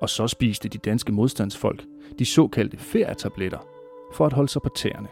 Og 0.00 0.08
så 0.08 0.26
spiste 0.26 0.68
de 0.68 0.78
danske 0.78 1.12
modstandsfolk 1.12 1.84
de 2.18 2.24
såkaldte 2.24 2.76
ferietabletter 2.76 3.58
for 4.12 4.26
at 4.26 4.32
holde 4.32 4.48
sig 4.48 4.62
på 4.62 4.68
tæerne. 4.76 5.08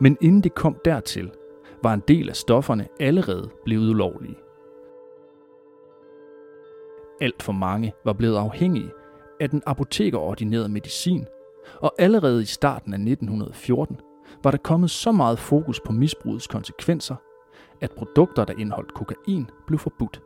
Men 0.00 0.18
inden 0.20 0.40
det 0.40 0.54
kom 0.54 0.76
dertil, 0.84 1.30
var 1.82 1.94
en 1.94 2.02
del 2.08 2.28
af 2.28 2.36
stofferne 2.36 2.88
allerede 3.00 3.50
blevet 3.64 3.90
ulovlige. 3.90 4.36
Alt 7.20 7.42
for 7.42 7.52
mange 7.52 7.92
var 8.04 8.12
blevet 8.12 8.36
afhængige 8.36 8.90
af 9.40 9.50
den 9.50 9.62
apotekerordinerede 9.66 10.68
medicin, 10.68 11.26
og 11.80 11.94
allerede 11.98 12.42
i 12.42 12.44
starten 12.44 12.92
af 12.92 12.98
1914 12.98 14.00
var 14.44 14.50
der 14.50 14.58
kommet 14.58 14.90
så 14.90 15.12
meget 15.12 15.38
fokus 15.38 15.80
på 15.80 15.92
misbrugets 15.92 16.46
konsekvenser, 16.46 17.16
at 17.80 17.90
produkter, 17.90 18.44
der 18.44 18.54
indeholdt 18.58 18.94
kokain, 18.94 19.50
blev 19.66 19.78
forbudt. 19.78 20.22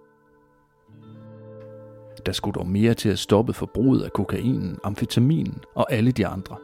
Der 2.26 2.32
skulle 2.32 2.54
dog 2.54 2.66
mere 2.66 2.94
til 2.94 3.08
at 3.08 3.18
stoppe 3.18 3.52
forbruget 3.52 4.02
af 4.02 4.12
kokainen, 4.12 4.78
amfetaminen 4.84 5.58
og 5.74 5.92
alle 5.92 6.12
de 6.12 6.26
andre. 6.26 6.56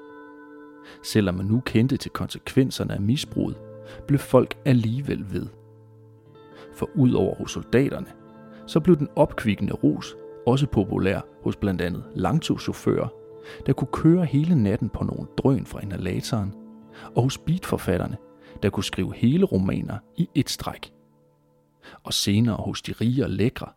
Selvom 1.02 1.34
man 1.34 1.46
nu 1.46 1.60
kendte 1.60 1.96
til 1.96 2.10
konsekvenserne 2.10 2.94
af 2.94 3.00
misbruget, 3.00 3.56
blev 4.06 4.18
folk 4.18 4.58
alligevel 4.64 5.32
ved. 5.32 5.46
For 6.74 6.90
ud 6.94 7.12
over 7.12 7.34
hos 7.34 7.50
soldaterne, 7.50 8.06
så 8.66 8.80
blev 8.80 8.96
den 8.96 9.08
opkvikkende 9.16 9.72
rus 9.72 10.16
også 10.46 10.66
populær 10.66 11.20
hos 11.44 11.56
blandt 11.56 11.80
andet 11.80 12.04
langturschauffører, 12.14 13.08
der 13.66 13.72
kunne 13.72 13.88
køre 13.92 14.24
hele 14.24 14.62
natten 14.62 14.88
på 14.88 15.04
nogle 15.04 15.26
drøn 15.38 15.66
fra 15.66 15.80
inhalatoren– 15.82 16.54
og 17.16 17.22
hos 17.22 17.38
beatforfatterne, 17.38 18.16
der 18.62 18.70
kunne 18.70 18.84
skrive 18.84 19.14
hele 19.14 19.44
romaner 19.44 19.98
i 20.16 20.28
et 20.34 20.50
stræk. 20.50 20.92
Og 22.02 22.12
senere 22.12 22.56
hos 22.56 22.82
de 22.82 22.92
rige 22.92 23.24
og 23.24 23.30
lækre, 23.30 23.68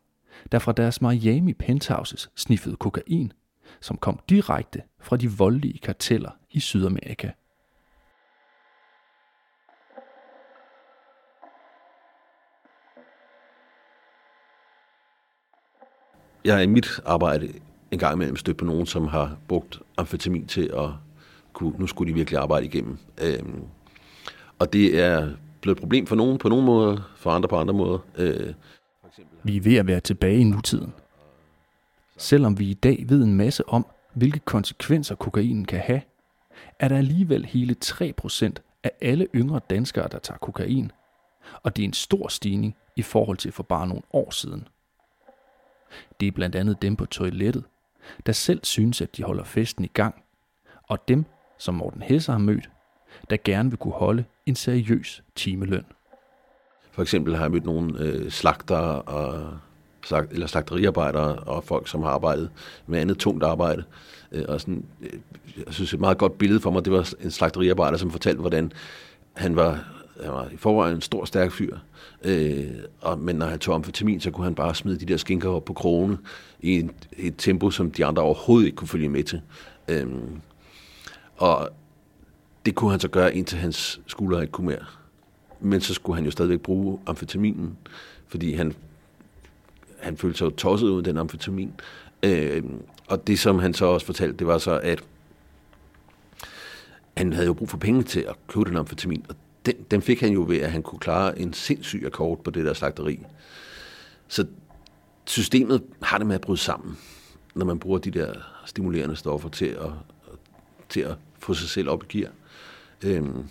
der 0.51 0.59
fra 0.59 0.71
deres 0.71 1.01
Miami 1.01 1.53
penthouses 1.53 2.29
sniffede 2.35 2.75
kokain, 2.75 3.33
som 3.79 3.97
kom 3.97 4.19
direkte 4.29 4.81
fra 4.99 5.17
de 5.17 5.31
voldelige 5.31 5.79
karteller 5.79 6.31
i 6.51 6.59
Sydamerika. 6.59 7.31
Jeg 16.45 16.57
er 16.57 16.61
i 16.61 16.67
mit 16.67 16.99
arbejde 17.05 17.53
en 17.91 17.99
gang 17.99 18.13
imellem 18.13 18.35
stødt 18.35 18.57
på 18.57 18.65
nogen, 18.65 18.85
som 18.85 19.07
har 19.07 19.37
brugt 19.47 19.79
amfetamin 19.97 20.47
til 20.47 20.71
at 20.77 20.89
kunne, 21.53 21.73
nu 21.79 21.87
skulle 21.87 22.11
de 22.11 22.15
virkelig 22.15 22.39
arbejde 22.39 22.65
igennem. 22.65 22.97
Øhm, 23.21 23.63
og 24.59 24.73
det 24.73 24.99
er 24.99 25.29
blevet 25.61 25.77
et 25.77 25.81
problem 25.81 26.07
for 26.07 26.15
nogen 26.15 26.37
på 26.37 26.49
nogle 26.49 26.65
måder, 26.65 27.11
for 27.15 27.31
andre 27.31 27.49
på 27.49 27.57
andre 27.57 27.73
måder. 27.73 27.99
Øh. 28.17 28.53
Vi 29.43 29.57
er 29.57 29.61
ved 29.61 29.75
at 29.75 29.87
være 29.87 29.99
tilbage 29.99 30.39
i 30.39 30.43
nutiden. 30.43 30.93
Selvom 32.19 32.59
vi 32.59 32.69
i 32.69 32.73
dag 32.73 33.05
ved 33.09 33.23
en 33.23 33.33
masse 33.33 33.69
om, 33.69 33.85
hvilke 34.13 34.39
konsekvenser 34.39 35.15
kokainen 35.15 35.65
kan 35.65 35.79
have, 35.79 36.01
er 36.79 36.87
der 36.87 36.97
alligevel 36.97 37.45
hele 37.45 37.75
3% 37.85 38.51
af 38.83 38.91
alle 39.01 39.27
yngre 39.35 39.59
danskere, 39.69 40.07
der 40.07 40.19
tager 40.19 40.37
kokain. 40.37 40.91
Og 41.63 41.75
det 41.75 41.83
er 41.83 41.87
en 41.87 41.93
stor 41.93 42.27
stigning 42.27 42.75
i 42.95 43.01
forhold 43.01 43.37
til 43.37 43.51
for 43.51 43.63
bare 43.63 43.87
nogle 43.87 44.03
år 44.13 44.31
siden. 44.31 44.67
Det 46.19 46.27
er 46.27 46.31
blandt 46.31 46.55
andet 46.55 46.81
dem 46.81 46.95
på 46.95 47.05
toilettet, 47.05 47.63
der 48.25 48.31
selv 48.31 48.59
synes, 48.63 49.01
at 49.01 49.17
de 49.17 49.23
holder 49.23 49.43
festen 49.43 49.85
i 49.85 49.91
gang, 49.93 50.23
og 50.83 51.07
dem, 51.07 51.25
som 51.57 51.75
Morten 51.75 52.01
Hesse 52.01 52.31
har 52.31 52.39
mødt, 52.39 52.69
der 53.29 53.37
gerne 53.43 53.69
vil 53.69 53.77
kunne 53.77 53.93
holde 53.93 54.25
en 54.45 54.55
seriøs 54.55 55.23
timeløn. 55.35 55.85
For 56.91 57.01
eksempel 57.01 57.35
har 57.35 57.43
jeg 57.43 57.51
mødt 57.51 57.65
nogle 57.65 57.99
øh, 57.99 58.31
slagter 58.31 58.77
og 58.77 59.59
slagt, 60.09 60.33
eller 60.33 60.47
slagteriarbejdere 60.47 61.35
og 61.35 61.63
folk, 61.63 61.87
som 61.87 62.01
har 62.03 62.09
arbejdet 62.09 62.49
med 62.87 62.99
andet 62.99 63.17
tungt 63.17 63.43
arbejde. 63.43 63.83
Øh, 64.31 64.45
og 64.47 64.61
sådan, 64.61 64.85
øh, 65.01 65.19
jeg 65.65 65.73
synes, 65.73 65.93
et 65.93 65.99
meget 65.99 66.17
godt 66.17 66.37
billede 66.37 66.59
for 66.59 66.71
mig, 66.71 66.85
det 66.85 66.93
var 66.93 67.13
en 67.23 67.31
slagteriarbejder, 67.31 67.97
som 67.97 68.11
fortalte, 68.11 68.39
hvordan 68.39 68.71
han 69.33 69.55
var, 69.55 69.85
han 70.23 70.31
var 70.31 70.47
i 70.53 70.57
forvejen 70.57 70.95
en 70.95 71.01
stor, 71.01 71.25
stærk 71.25 71.51
fyr. 71.51 71.77
Øh, 72.23 72.67
og, 73.01 73.19
men 73.19 73.35
når 73.35 73.45
han 73.45 73.59
tog 73.59 73.75
amfetamin, 73.75 74.19
så 74.19 74.31
kunne 74.31 74.43
han 74.43 74.55
bare 74.55 74.75
smide 74.75 74.99
de 74.99 75.05
der 75.05 75.17
skinker 75.17 75.49
op 75.49 75.65
på 75.65 75.73
krone 75.73 76.17
i 76.59 76.77
et, 76.77 76.91
et 77.17 77.33
tempo, 77.37 77.71
som 77.71 77.91
de 77.91 78.05
andre 78.05 78.23
overhovedet 78.23 78.65
ikke 78.65 78.75
kunne 78.75 78.87
følge 78.87 79.09
med 79.09 79.23
til. 79.23 79.41
Øh, 79.87 80.07
og 81.37 81.69
det 82.65 82.75
kunne 82.75 82.91
han 82.91 82.99
så 82.99 83.07
gøre, 83.07 83.35
indtil 83.35 83.57
hans 83.57 84.01
skuldre 84.07 84.41
ikke 84.41 84.51
kunne 84.51 84.67
mere. 84.67 84.85
Men 85.59 85.81
så 85.81 85.93
skulle 85.93 86.15
han 86.15 86.25
jo 86.25 86.31
stadigvæk 86.31 86.59
bruge 86.59 86.99
amfetaminen, 87.07 87.77
fordi 88.27 88.53
han, 88.53 88.73
han 90.01 90.17
følte 90.17 90.37
sig 90.37 90.45
jo 90.45 90.49
tosset 90.49 90.87
ud 90.87 90.97
af 90.97 91.03
den 91.03 91.17
amfetamin. 91.17 91.73
Øh, 92.23 92.63
og 93.07 93.27
det, 93.27 93.39
som 93.39 93.59
han 93.59 93.73
så 93.73 93.85
også 93.85 94.05
fortalte, 94.05 94.37
det 94.37 94.47
var 94.47 94.57
så, 94.57 94.79
at 94.79 95.03
han 97.17 97.33
havde 97.33 97.47
jo 97.47 97.53
brug 97.53 97.69
for 97.69 97.77
penge 97.77 98.03
til 98.03 98.19
at 98.19 98.35
købe 98.47 98.69
den 98.69 98.77
amfetamin, 98.77 99.25
og 99.29 99.35
den, 99.65 99.75
den 99.91 100.01
fik 100.01 100.21
han 100.21 100.33
jo 100.33 100.45
ved, 100.47 100.57
at 100.57 100.71
han 100.71 100.83
kunne 100.83 100.99
klare 100.99 101.39
en 101.39 101.53
sindssyg 101.53 102.03
akkord 102.05 102.43
på 102.43 102.51
det 102.51 102.65
der 102.65 102.73
slagteri. 102.73 103.19
Så 104.27 104.45
systemet 105.25 105.83
har 106.01 106.17
det 106.17 106.27
med 106.27 106.35
at 106.35 106.41
bryde 106.41 106.59
sammen, 106.59 106.97
når 107.55 107.65
man 107.65 107.79
bruger 107.79 107.99
de 107.99 108.11
der 108.11 108.33
stimulerende 108.65 109.15
stoffer 109.15 109.49
til 109.49 109.65
at, 109.65 109.91
til 110.89 111.01
at 111.01 111.15
få 111.39 111.53
sig 111.53 111.69
selv 111.69 111.89
op 111.89 112.03
i 112.03 112.17
gear. 112.17 112.31
Øhm, 113.03 113.43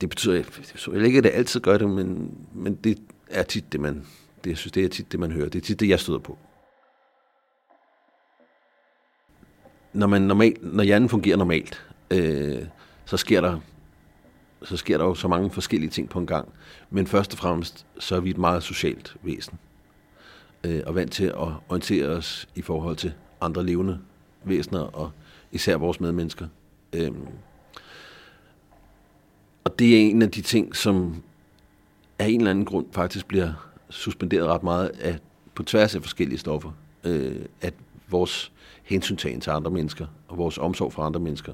det 0.00 0.08
betyder, 0.08 0.34
jeg 0.34 0.44
betyder 0.44 1.04
ikke, 1.04 1.18
at 1.18 1.24
det 1.24 1.30
altid 1.30 1.60
gør 1.60 1.78
det, 1.78 1.90
men, 1.90 2.34
men 2.54 2.74
det 2.74 2.98
er 3.28 3.42
tit 3.42 3.72
det, 3.72 3.80
man, 3.80 4.06
det, 4.44 4.50
jeg 4.50 4.58
synes, 4.58 4.72
det 4.72 4.84
er 4.84 4.88
tit 4.88 5.12
det, 5.12 5.20
man 5.20 5.32
hører. 5.32 5.48
Det 5.48 5.58
er 5.58 5.62
tit 5.62 5.80
det, 5.80 5.88
jeg 5.88 6.00
støder 6.00 6.18
på. 6.18 6.38
Når, 9.92 10.06
man 10.06 10.22
normalt, 10.22 10.74
når 10.74 10.84
hjernen 10.84 11.08
fungerer 11.08 11.36
normalt, 11.36 11.86
øh, 12.10 12.66
så 13.04 13.16
sker 13.16 13.40
der 13.40 13.60
så 14.62 14.76
sker 14.76 14.98
der 14.98 15.04
jo 15.04 15.14
så 15.14 15.28
mange 15.28 15.50
forskellige 15.50 15.90
ting 15.90 16.08
på 16.08 16.18
en 16.18 16.26
gang. 16.26 16.48
Men 16.90 17.06
først 17.06 17.32
og 17.32 17.38
fremmest, 17.38 17.86
så 17.98 18.16
er 18.16 18.20
vi 18.20 18.30
et 18.30 18.38
meget 18.38 18.62
socialt 18.62 19.16
væsen. 19.22 19.58
Øh, 20.64 20.82
og 20.86 20.94
vant 20.94 21.12
til 21.12 21.24
at 21.24 21.48
orientere 21.68 22.06
os 22.06 22.48
i 22.54 22.62
forhold 22.62 22.96
til 22.96 23.12
andre 23.40 23.66
levende 23.66 23.98
væsener, 24.44 24.80
og 24.80 25.10
især 25.52 25.76
vores 25.76 26.00
medmennesker. 26.00 26.46
Øh, 26.92 27.10
og 29.64 29.78
det 29.78 29.96
er 29.96 30.00
en 30.00 30.22
af 30.22 30.30
de 30.30 30.42
ting, 30.42 30.76
som 30.76 31.22
af 32.18 32.26
en 32.26 32.40
eller 32.40 32.50
anden 32.50 32.64
grund 32.64 32.86
faktisk 32.92 33.26
bliver 33.26 33.67
suspenderet 33.90 34.46
ret 34.46 34.62
meget 34.62 34.88
af, 34.88 35.18
på 35.54 35.62
tværs 35.62 35.94
af 35.94 36.02
forskellige 36.02 36.38
stoffer. 36.38 36.70
Øh, 37.04 37.44
at 37.60 37.74
vores 38.08 38.52
hensyntagen 38.82 39.40
til 39.40 39.50
andre 39.50 39.70
mennesker, 39.70 40.06
og 40.28 40.38
vores 40.38 40.58
omsorg 40.58 40.92
for 40.92 41.02
andre 41.02 41.20
mennesker, 41.20 41.52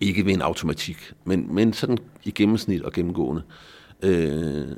ikke 0.00 0.26
ved 0.26 0.32
en 0.32 0.42
automatik, 0.42 1.12
men, 1.24 1.54
men 1.54 1.72
sådan 1.72 1.98
i 2.24 2.30
gennemsnit 2.30 2.82
og 2.82 2.92
gennemgående, 2.92 3.42
øh, 4.02 4.68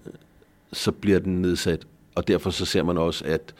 så 0.72 0.92
bliver 0.92 1.18
den 1.18 1.42
nedsat. 1.42 1.86
Og 2.14 2.28
derfor 2.28 2.50
så 2.50 2.64
ser 2.64 2.82
man 2.82 2.98
også, 2.98 3.24
at 3.24 3.54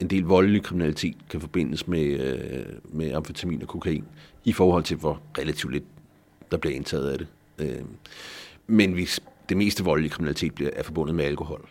en 0.00 0.10
del 0.10 0.22
voldelig 0.22 0.62
kriminalitet 0.62 1.16
kan 1.30 1.40
forbindes 1.40 1.88
med, 1.88 2.04
øh, 2.04 2.66
med 2.84 3.12
amfetamin 3.12 3.62
og 3.62 3.68
kokain, 3.68 4.04
i 4.44 4.52
forhold 4.52 4.84
til, 4.84 4.96
hvor 4.96 5.20
relativt 5.38 5.72
lidt 5.72 5.84
der 6.50 6.56
bliver 6.56 6.76
indtaget 6.76 7.10
af 7.10 7.18
det. 7.18 7.26
Øh, 7.58 7.84
men 8.66 8.96
vi 8.96 9.08
det 9.50 9.56
meste 9.56 9.84
voldelige 9.84 10.10
kriminalitet 10.10 10.54
bliver, 10.54 10.70
er 10.76 10.82
forbundet 10.82 11.14
med 11.14 11.24
alkohol. 11.24 11.68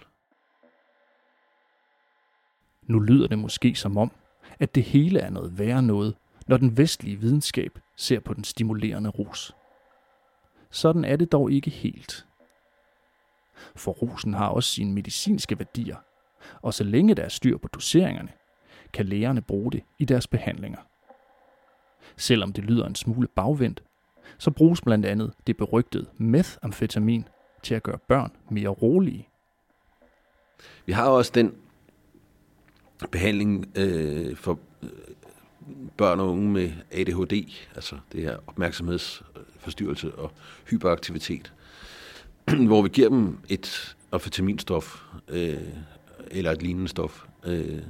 Nu 2.83 2.99
lyder 2.99 3.27
det 3.27 3.39
måske 3.39 3.75
som 3.75 3.97
om, 3.97 4.11
at 4.59 4.75
det 4.75 4.83
hele 4.83 5.19
er 5.19 5.29
noget 5.29 5.59
værre 5.59 5.81
noget, 5.81 6.15
når 6.47 6.57
den 6.57 6.77
vestlige 6.77 7.19
videnskab 7.19 7.79
ser 7.95 8.19
på 8.19 8.33
den 8.33 8.43
stimulerende 8.43 9.09
rus. 9.09 9.55
Sådan 10.71 11.05
er 11.05 11.15
det 11.15 11.31
dog 11.31 11.51
ikke 11.51 11.69
helt. 11.69 12.25
For 13.75 13.91
rusen 13.91 14.33
har 14.33 14.47
også 14.47 14.71
sine 14.71 14.93
medicinske 14.93 15.59
værdier, 15.59 15.97
og 16.61 16.73
så 16.73 16.83
længe 16.83 17.15
der 17.15 17.23
er 17.23 17.29
styr 17.29 17.57
på 17.57 17.67
doseringerne, 17.67 18.31
kan 18.93 19.05
lægerne 19.05 19.41
bruge 19.41 19.71
det 19.71 19.83
i 19.99 20.05
deres 20.05 20.27
behandlinger. 20.27 20.79
Selvom 22.17 22.53
det 22.53 22.63
lyder 22.63 22.87
en 22.87 22.95
smule 22.95 23.27
bagvendt, 23.27 23.83
så 24.37 24.51
bruges 24.51 24.81
blandt 24.81 25.05
andet 25.05 25.33
det 25.47 25.57
berygtede 25.57 26.05
methamfetamin 26.17 27.25
til 27.63 27.75
at 27.75 27.83
gøre 27.83 27.97
børn 27.97 28.31
mere 28.49 28.69
rolige. 28.69 29.27
Vi 30.85 30.91
har 30.91 31.07
også 31.07 31.31
den 31.35 31.55
behandling 33.11 33.65
øh, 33.75 34.35
for 34.35 34.59
øh, 34.83 34.89
børn 35.97 36.19
og 36.19 36.29
unge 36.29 36.49
med 36.49 36.71
ADHD, 36.91 37.51
altså 37.75 37.95
det 38.11 38.21
her 38.21 38.37
opmærksomhedsforstyrrelse 38.47 40.15
og 40.15 40.31
hyperaktivitet, 40.69 41.53
hvor 42.67 42.81
vi 42.81 42.89
giver 42.89 43.09
dem 43.09 43.37
et 43.49 43.95
amfetaminstof 44.11 45.03
øh, 45.27 45.57
eller 46.31 46.51
et 46.51 46.61
lignende 46.61 46.87
stof. 46.87 47.25
Øh, 47.45 47.81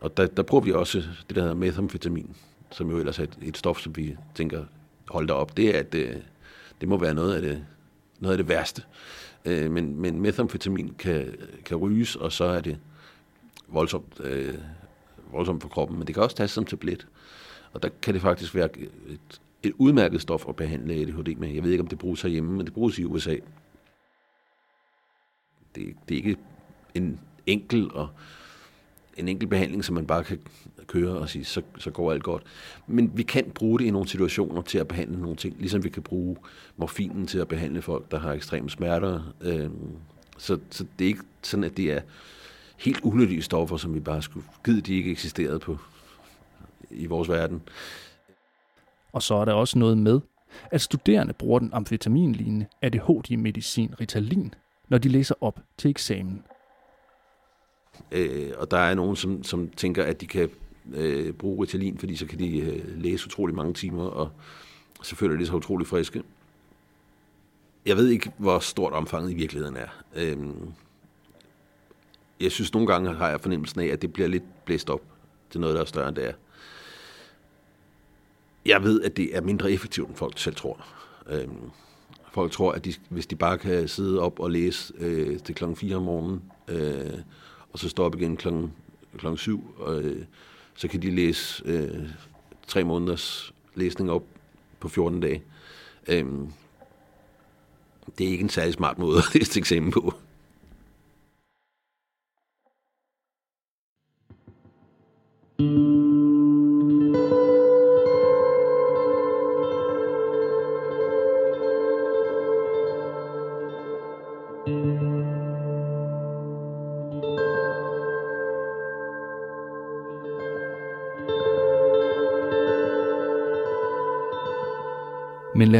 og 0.00 0.16
der, 0.16 0.26
der 0.26 0.42
bruger 0.42 0.64
vi 0.64 0.72
også 0.72 0.98
det, 0.98 1.36
der 1.36 1.40
hedder 1.40 1.54
methamfetamin, 1.54 2.36
som 2.70 2.90
jo 2.90 2.98
ellers 2.98 3.18
er 3.18 3.22
et, 3.22 3.38
et 3.42 3.56
stof, 3.56 3.80
som 3.80 3.96
vi 3.96 4.16
tænker, 4.34 4.64
hold 5.10 5.28
da 5.28 5.32
op, 5.32 5.56
det 5.56 5.76
er, 5.76 5.78
at 5.78 5.92
det, 5.92 6.22
det 6.80 6.88
må 6.88 6.98
være 6.98 7.14
noget 7.14 7.34
af 7.34 7.42
det, 7.42 7.66
noget 8.20 8.32
af 8.32 8.38
det 8.38 8.48
værste. 8.48 8.82
Øh, 9.44 9.70
men, 9.70 10.00
men 10.00 10.20
methamfetamin 10.20 10.94
kan, 10.98 11.34
kan 11.64 11.76
ryges, 11.76 12.16
og 12.16 12.32
så 12.32 12.44
er 12.44 12.60
det 12.60 12.78
voldsomt, 13.68 14.20
øh, 14.20 14.54
voldsomt 15.32 15.62
for 15.62 15.68
kroppen, 15.68 15.98
men 15.98 16.06
det 16.06 16.14
kan 16.14 16.22
også 16.22 16.36
tages 16.36 16.50
som 16.50 16.64
tablet. 16.64 17.06
Og 17.72 17.82
der 17.82 17.88
kan 18.02 18.14
det 18.14 18.22
faktisk 18.22 18.54
være 18.54 18.68
et, 18.80 19.40
et 19.62 19.72
udmærket 19.78 20.20
stof 20.20 20.44
at 20.48 20.56
behandle 20.56 20.94
ADHD 20.94 21.36
med. 21.36 21.48
Jeg 21.48 21.62
ved 21.62 21.70
ikke, 21.70 21.82
om 21.82 21.88
det 21.88 21.98
bruges 21.98 22.22
herhjemme, 22.22 22.52
men 22.52 22.66
det 22.66 22.74
bruges 22.74 22.98
i 22.98 23.04
USA. 23.04 23.36
Det, 25.74 25.94
det 26.08 26.14
er 26.14 26.16
ikke 26.16 26.36
en 26.94 27.20
enkel 27.46 27.92
og 27.92 28.08
en 29.16 29.28
enkel 29.28 29.48
behandling, 29.48 29.84
som 29.84 29.94
man 29.94 30.06
bare 30.06 30.24
kan 30.24 30.40
køre 30.90 31.18
og 31.18 31.28
sige, 31.28 31.44
så, 31.44 31.62
så 31.78 31.90
går 31.90 32.12
alt 32.12 32.22
godt. 32.22 32.42
Men 32.86 33.12
vi 33.14 33.22
kan 33.22 33.50
bruge 33.54 33.78
det 33.78 33.84
i 33.84 33.90
nogle 33.90 34.08
situationer 34.08 34.62
til 34.62 34.78
at 34.78 34.88
behandle 34.88 35.20
nogle 35.20 35.36
ting, 35.36 35.56
ligesom 35.58 35.84
vi 35.84 35.88
kan 35.88 36.02
bruge 36.02 36.36
morfinen 36.76 37.26
til 37.26 37.38
at 37.38 37.48
behandle 37.48 37.82
folk, 37.82 38.10
der 38.10 38.18
har 38.18 38.32
ekstreme 38.32 38.70
smerter. 38.70 39.34
Øh, 39.40 39.70
så, 40.38 40.58
så 40.70 40.84
det 40.98 41.04
er 41.04 41.08
ikke 41.08 41.22
sådan, 41.42 41.64
at 41.64 41.76
det 41.76 41.92
er 41.92 42.00
helt 42.78 43.00
unyttige 43.00 43.42
stoffer, 43.42 43.76
som 43.76 43.94
vi 43.94 44.00
bare 44.00 44.22
skulle 44.22 44.46
givet, 44.64 44.86
de 44.86 44.94
ikke 44.94 45.10
eksisterede 45.10 45.58
på 45.58 45.78
i 46.90 47.06
vores 47.06 47.28
verden. 47.28 47.62
Og 49.12 49.22
så 49.22 49.34
er 49.34 49.44
der 49.44 49.52
også 49.52 49.78
noget 49.78 49.98
med, 49.98 50.20
at 50.70 50.80
studerende 50.80 51.32
bruger 51.32 51.58
den 51.58 51.70
amfetaminlignende 51.72 52.66
ADHD-medicin 52.82 53.94
Ritalin, 54.00 54.54
når 54.88 54.98
de 54.98 55.08
læser 55.08 55.34
op 55.40 55.60
til 55.78 55.90
eksamen. 55.90 56.42
Øh, 58.12 58.52
og 58.58 58.70
der 58.70 58.78
er 58.78 58.94
nogen, 58.94 59.16
som, 59.16 59.42
som 59.42 59.68
tænker, 59.68 60.04
at 60.04 60.20
de 60.20 60.26
kan 60.26 60.50
øh, 60.94 61.32
bruge 61.32 61.62
Ritalin, 61.62 61.98
fordi 61.98 62.16
så 62.16 62.26
kan 62.26 62.38
de 62.38 62.58
øh, 62.58 63.00
læse 63.00 63.26
utrolig 63.26 63.56
mange 63.56 63.74
timer, 63.74 64.04
og 64.04 64.30
så 65.02 65.16
føler 65.16 65.36
de 65.36 65.46
sig 65.46 65.54
utrolig 65.54 65.86
friske. 65.86 66.22
Jeg 67.86 67.96
ved 67.96 68.08
ikke, 68.08 68.32
hvor 68.38 68.58
stort 68.58 68.92
omfanget 68.92 69.30
i 69.30 69.34
virkeligheden 69.34 69.76
er. 69.76 69.88
Øhm, 70.14 70.72
jeg 72.40 72.52
synes 72.52 72.72
nogle 72.72 72.86
gange 72.86 73.14
har 73.14 73.28
jeg 73.28 73.40
fornemmelsen 73.40 73.80
af, 73.80 73.86
at 73.86 74.02
det 74.02 74.12
bliver 74.12 74.28
lidt 74.28 74.64
blæst 74.64 74.90
op 74.90 75.02
til 75.50 75.60
noget, 75.60 75.74
der 75.74 75.80
er 75.80 75.84
større 75.84 76.08
end 76.08 76.16
det 76.16 76.28
er. 76.28 76.32
Jeg 78.66 78.82
ved, 78.82 79.02
at 79.02 79.16
det 79.16 79.36
er 79.36 79.40
mindre 79.40 79.72
effektivt, 79.72 80.08
end 80.08 80.16
folk 80.16 80.38
selv 80.38 80.54
tror. 80.54 80.86
Øhm, 81.28 81.70
folk 82.32 82.52
tror, 82.52 82.72
at 82.72 82.84
de, 82.84 82.94
hvis 83.08 83.26
de 83.26 83.36
bare 83.36 83.58
kan 83.58 83.88
sidde 83.88 84.20
op 84.20 84.40
og 84.40 84.50
læse 84.50 84.94
øh, 84.98 85.38
til 85.38 85.54
klokken 85.54 85.76
4 85.76 85.96
om 85.96 86.02
morgenen, 86.02 86.42
øh, 86.68 87.18
og 87.72 87.78
så 87.78 87.88
stå 87.88 88.04
op 88.04 88.14
igen 88.14 88.36
klokken, 88.36 88.72
klokken 89.18 89.38
7, 89.38 89.74
og, 89.78 90.02
øh, 90.02 90.24
så 90.80 90.88
kan 90.88 91.02
de 91.02 91.10
læse 91.10 91.62
øh, 91.66 92.08
tre 92.66 92.84
måneders 92.84 93.54
læsning 93.74 94.10
op 94.10 94.22
på 94.80 94.88
14 94.88 95.20
dage. 95.20 95.42
Øhm, 96.08 96.52
det 98.18 98.26
er 98.26 98.30
ikke 98.30 98.42
en 98.42 98.48
særlig 98.48 98.74
smart 98.74 98.98
måde 98.98 99.18
at 99.28 99.34
læse 99.34 99.58
eksamen 99.58 99.90
på. 99.90 100.14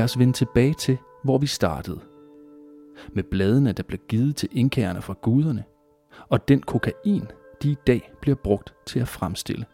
Lad 0.01 0.05
os 0.05 0.19
vende 0.19 0.33
tilbage 0.33 0.75
til, 0.75 0.99
hvor 1.25 1.39
vi 1.39 1.47
startede. 1.47 2.01
Med 3.13 3.23
bladene, 3.23 3.73
der 3.73 3.83
blev 3.83 3.99
givet 4.09 4.37
til 4.37 4.49
indkærerne 4.53 5.03
fra 5.03 5.15
guderne, 5.23 5.65
og 6.29 6.49
den 6.49 6.63
kokain, 6.63 7.25
de 7.63 7.71
i 7.71 7.77
dag 7.87 8.13
bliver 8.21 8.35
brugt 8.35 8.75
til 8.87 9.01
at 9.01 9.09
fremstille. 9.09 9.67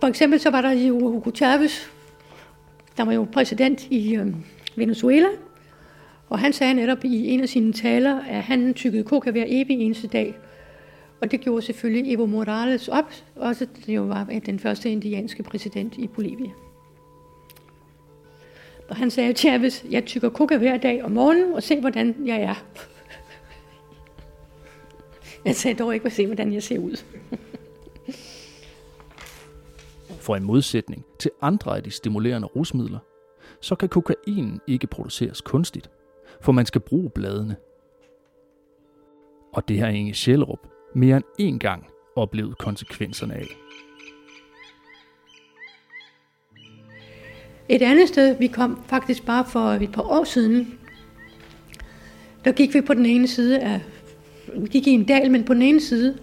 For 0.00 0.06
eksempel 0.06 0.40
så 0.40 0.50
var 0.50 0.62
der 0.62 0.70
jo 0.70 0.98
Hugo 0.98 1.30
Chavez, 1.30 1.88
der 2.96 3.04
var 3.04 3.12
jo 3.12 3.26
præsident 3.32 3.86
i 3.90 4.16
øh, 4.16 4.34
Venezuela, 4.76 5.28
og 6.28 6.38
han 6.38 6.52
sagde 6.52 6.74
netop 6.74 7.04
i 7.04 7.28
en 7.28 7.40
af 7.40 7.48
sine 7.48 7.72
taler, 7.72 8.20
at 8.20 8.42
han 8.42 8.74
tykkede 8.74 9.04
coca 9.04 9.30
hver 9.30 9.44
evig 9.46 9.80
eneste 9.80 10.08
dag. 10.08 10.38
Og 11.20 11.30
det 11.30 11.40
gjorde 11.40 11.62
selvfølgelig 11.62 12.14
Evo 12.14 12.26
Morales 12.26 12.88
op, 12.88 13.12
også 13.36 13.66
det 13.86 13.94
jo 13.94 14.02
var 14.02 14.24
den 14.46 14.58
første 14.58 14.90
indianske 14.90 15.42
præsident 15.42 15.94
i 15.98 16.06
Bolivia. 16.06 16.50
Og 18.90 18.96
han 18.96 19.10
sagde, 19.10 19.32
Chavez, 19.32 19.84
jeg 19.90 20.04
tykker 20.04 20.30
coca 20.30 20.56
hver 20.58 20.76
dag 20.76 21.04
om 21.04 21.10
morgenen, 21.10 21.54
og 21.54 21.62
se, 21.62 21.80
hvordan 21.80 22.26
jeg 22.26 22.42
er. 22.42 22.54
Jeg 25.44 25.56
sagde 25.56 25.78
dog 25.78 25.94
ikke, 25.94 26.06
at 26.06 26.12
se, 26.12 26.26
hvordan 26.26 26.52
jeg 26.52 26.62
ser 26.62 26.78
ud. 26.78 26.96
For 30.20 30.36
i 30.36 30.40
modsætning 30.40 31.04
til 31.18 31.30
andre 31.42 31.76
af 31.76 31.82
de 31.82 31.90
stimulerende 31.90 32.48
rusmidler, 32.48 32.98
så 33.60 33.74
kan 33.74 33.88
kokain 33.88 34.60
ikke 34.66 34.86
produceres 34.86 35.40
kunstigt, 35.40 35.90
for 36.40 36.52
man 36.52 36.66
skal 36.66 36.80
bruge 36.80 37.10
bladene. 37.10 37.56
Og 39.52 39.68
det 39.68 39.78
har 39.78 39.88
Inge 39.88 40.14
Sjællerup 40.14 40.66
mere 40.94 41.16
end 41.16 41.54
én 41.54 41.58
gang 41.58 41.86
oplevet 42.16 42.58
konsekvenserne 42.58 43.34
af. 43.34 43.46
Et 47.70 47.82
andet 47.82 48.08
sted, 48.08 48.36
vi 48.38 48.46
kom 48.46 48.82
faktisk 48.86 49.26
bare 49.26 49.44
for 49.44 49.60
et 49.60 49.92
par 49.92 50.02
år 50.02 50.24
siden, 50.24 50.74
der 52.44 52.52
gik 52.52 52.74
vi 52.74 52.80
på 52.80 52.94
den 52.94 53.06
ene 53.06 53.28
side 53.28 53.58
af, 53.58 53.80
vi 54.56 54.68
gik 54.68 54.86
i 54.86 54.90
en 54.90 55.04
dal, 55.04 55.30
men 55.30 55.44
på 55.44 55.54
den 55.54 55.62
ene 55.62 55.80
side, 55.80 56.18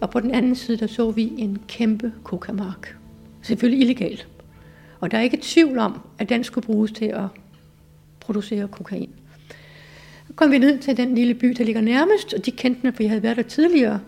og 0.00 0.10
på 0.10 0.20
den 0.20 0.30
anden 0.30 0.54
side, 0.54 0.76
der 0.76 0.86
så 0.86 1.10
vi 1.10 1.32
en 1.38 1.58
kæmpe 1.68 2.12
kokamark. 2.22 2.96
Selvfølgelig 3.42 3.80
illegalt. 3.80 4.28
Og 5.00 5.10
der 5.10 5.18
er 5.18 5.22
ikke 5.22 5.38
tvivl 5.42 5.78
om, 5.78 6.00
at 6.18 6.28
den 6.28 6.44
skulle 6.44 6.66
bruges 6.66 6.92
til 6.92 7.04
at 7.04 7.26
producere 8.20 8.68
kokain. 8.68 9.10
Så 10.26 10.32
kom 10.36 10.50
vi 10.50 10.58
ned 10.58 10.78
til 10.78 10.96
den 10.96 11.14
lille 11.14 11.34
by, 11.34 11.54
der 11.58 11.64
ligger 11.64 11.80
nærmest, 11.80 12.34
og 12.34 12.46
de 12.46 12.50
kendte 12.50 12.80
mig, 12.84 12.94
for 12.94 13.02
jeg 13.02 13.10
havde 13.10 13.22
været 13.22 13.36
der 13.36 13.42
tidligere. 13.42 14.00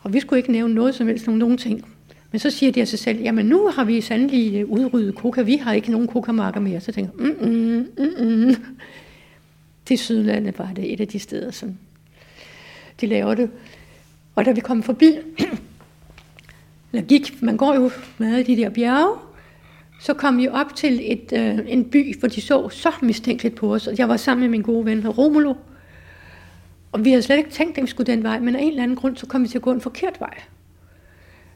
Og 0.00 0.12
vi 0.12 0.20
skulle 0.20 0.38
ikke 0.38 0.52
nævne 0.52 0.74
noget 0.74 0.94
som 0.94 1.06
helst, 1.06 1.26
nogen, 1.26 1.38
nogen 1.38 1.58
ting. 1.58 1.95
Men 2.32 2.38
så 2.38 2.50
siger 2.50 2.72
de 2.72 2.80
af 2.80 2.88
sig 2.88 2.98
selv, 2.98 3.20
jamen 3.20 3.46
nu 3.46 3.68
har 3.68 3.84
vi 3.84 4.00
sandelig 4.00 4.54
øh, 4.54 4.70
udryddet 4.70 5.14
koka, 5.14 5.42
vi 5.42 5.56
har 5.56 5.72
ikke 5.72 5.90
nogen 5.90 6.06
kokamarker 6.06 6.60
mere. 6.60 6.80
Så 6.80 6.92
tænker 6.92 7.12
jeg, 7.18 7.34
mm, 7.40 7.48
mm, 7.48 7.88
mm, 7.98 8.54
mm. 9.88 9.96
Sydlandet 9.96 10.58
var 10.58 10.72
det 10.76 10.92
et 10.92 11.00
af 11.00 11.08
de 11.08 11.18
steder, 11.18 11.50
som 11.50 11.76
de 13.00 13.06
laver 13.06 13.34
det. 13.34 13.50
Og 14.34 14.44
da 14.44 14.52
vi 14.52 14.60
kom 14.60 14.82
forbi, 14.82 15.06
eller 16.92 17.06
gik, 17.06 17.42
man 17.42 17.56
går 17.56 17.74
jo 17.74 17.90
med 18.18 18.44
de 18.44 18.56
der 18.56 18.68
bjerge, 18.68 19.18
så 20.00 20.14
kom 20.14 20.38
vi 20.38 20.48
op 20.48 20.74
til 20.76 21.12
et, 21.12 21.32
øh, 21.32 21.58
en 21.66 21.84
by, 21.84 22.18
hvor 22.18 22.28
de 22.28 22.40
så 22.40 22.68
så 22.68 22.92
mistænkeligt 23.02 23.54
på 23.54 23.74
os. 23.74 23.86
Og 23.86 23.98
jeg 23.98 24.08
var 24.08 24.16
sammen 24.16 24.40
med 24.40 24.48
min 24.50 24.62
gode 24.62 24.84
ven 24.84 25.08
Romulo. 25.08 25.54
Og 26.92 27.04
vi 27.04 27.10
havde 27.10 27.22
slet 27.22 27.36
ikke 27.36 27.50
tænkt, 27.50 27.78
at 27.78 27.82
vi 27.82 27.88
skulle 27.88 28.12
den 28.12 28.22
vej, 28.22 28.40
men 28.40 28.56
af 28.56 28.62
en 28.62 28.68
eller 28.68 28.82
anden 28.82 28.96
grund, 28.96 29.16
så 29.16 29.26
kom 29.26 29.42
vi 29.42 29.48
til 29.48 29.58
at 29.58 29.62
gå 29.62 29.72
en 29.72 29.80
forkert 29.80 30.20
vej. 30.20 30.34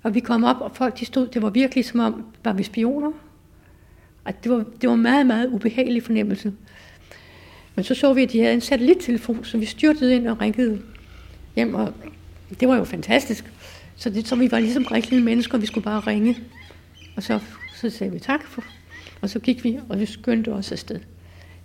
Og 0.03 0.15
vi 0.15 0.21
kom 0.21 0.45
op, 0.45 0.57
og 0.61 0.77
folk 0.77 1.01
de 1.01 1.05
stod, 1.05 1.27
det 1.27 1.43
var 1.43 1.51
virkelig 1.51 1.85
som 1.85 2.01
om, 2.01 2.25
var 2.45 2.53
vi 2.53 2.63
spioner? 2.63 3.13
At 4.25 4.45
det 4.45 4.53
var, 4.53 4.65
det 4.81 4.89
var 4.89 4.95
en 4.95 5.03
meget, 5.03 5.27
meget 5.27 5.49
ubehagelig 5.49 6.03
fornemmelse. 6.03 6.53
Men 7.75 7.85
så 7.85 7.95
så 7.95 8.13
vi, 8.13 8.23
at 8.23 8.33
de 8.33 8.41
havde 8.41 8.55
en 8.55 8.61
satellittelefon, 8.61 9.45
så 9.45 9.59
vi 9.59 9.65
styrtede 9.65 10.15
ind 10.15 10.29
og 10.29 10.41
ringede 10.41 10.83
hjem, 11.57 11.75
og 11.75 11.95
det 12.61 12.69
var 12.69 12.77
jo 12.77 12.85
fantastisk. 12.85 13.53
Så, 13.97 14.11
det, 14.11 14.29
så 14.29 14.37
vi 14.37 14.51
var 14.51 14.59
ligesom 14.59 14.85
rigtige 14.85 15.23
mennesker, 15.23 15.55
og 15.55 15.61
vi 15.61 15.67
skulle 15.67 15.85
bare 15.85 16.01
ringe. 16.01 16.39
Og 17.17 17.23
så, 17.23 17.39
så 17.77 17.91
sagde 17.91 18.13
vi 18.13 18.19
tak, 18.19 18.47
for, 18.47 18.65
og 19.21 19.31
så 19.31 19.39
gik 19.39 19.65
vi, 19.65 19.79
og 19.89 20.01
vi 20.01 20.07
skyndte 20.07 20.53
os 20.53 20.73
afsted. 20.73 21.01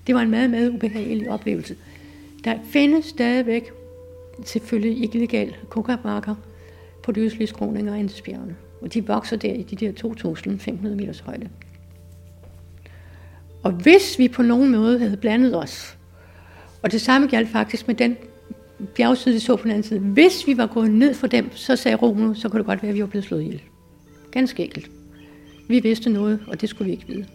Det 0.07 0.15
var 0.15 0.21
en 0.21 0.29
meget, 0.29 0.49
meget 0.49 0.69
ubehagelig 0.69 1.29
oplevelse. 1.29 1.75
Der 2.43 2.57
findes 2.63 3.05
stadigvæk 3.05 3.71
selvfølgelig 4.45 5.03
illegal 5.03 5.55
kokamarker 5.69 6.35
på 7.05 7.11
de 7.11 7.31
og 7.89 7.99
Andesbjergene. 7.99 8.55
Og 8.81 8.93
de 8.93 9.07
vokser 9.07 9.37
der 9.37 9.53
i 9.53 9.63
de 9.63 9.75
der 9.75 9.91
2.500 9.91 10.87
meters 10.87 11.19
højde. 11.19 11.49
Og 13.63 13.71
hvis 13.71 14.19
vi 14.19 14.27
på 14.27 14.41
nogen 14.41 14.71
måde 14.71 14.99
havde 14.99 15.17
blandet 15.17 15.57
os, 15.57 15.97
og 16.81 16.91
det 16.91 17.01
samme 17.01 17.27
galt 17.27 17.49
faktisk 17.49 17.87
med 17.87 17.95
den 17.95 18.17
bjergside, 18.95 19.33
vi 19.33 19.39
så 19.39 19.55
på 19.55 19.63
den 19.63 19.71
anden 19.71 19.83
side, 19.83 19.99
hvis 19.99 20.47
vi 20.47 20.57
var 20.57 20.67
gået 20.67 20.91
ned 20.91 21.13
for 21.13 21.27
dem, 21.27 21.55
så 21.55 21.75
sagde 21.75 21.97
Romeo, 21.97 22.33
så 22.33 22.49
kunne 22.49 22.57
det 22.57 22.65
godt 22.65 22.81
være, 22.81 22.89
at 22.89 22.95
vi 22.95 23.01
var 23.01 23.07
blevet 23.07 23.25
slået 23.25 23.41
ihjel. 23.41 23.61
Ganske 24.31 24.63
enkelt. 24.63 24.91
Vi 25.67 25.79
vidste 25.79 26.09
noget, 26.09 26.39
og 26.47 26.61
det 26.61 26.69
skulle 26.69 26.85
vi 26.85 26.91
ikke 26.91 27.07
vide. 27.07 27.25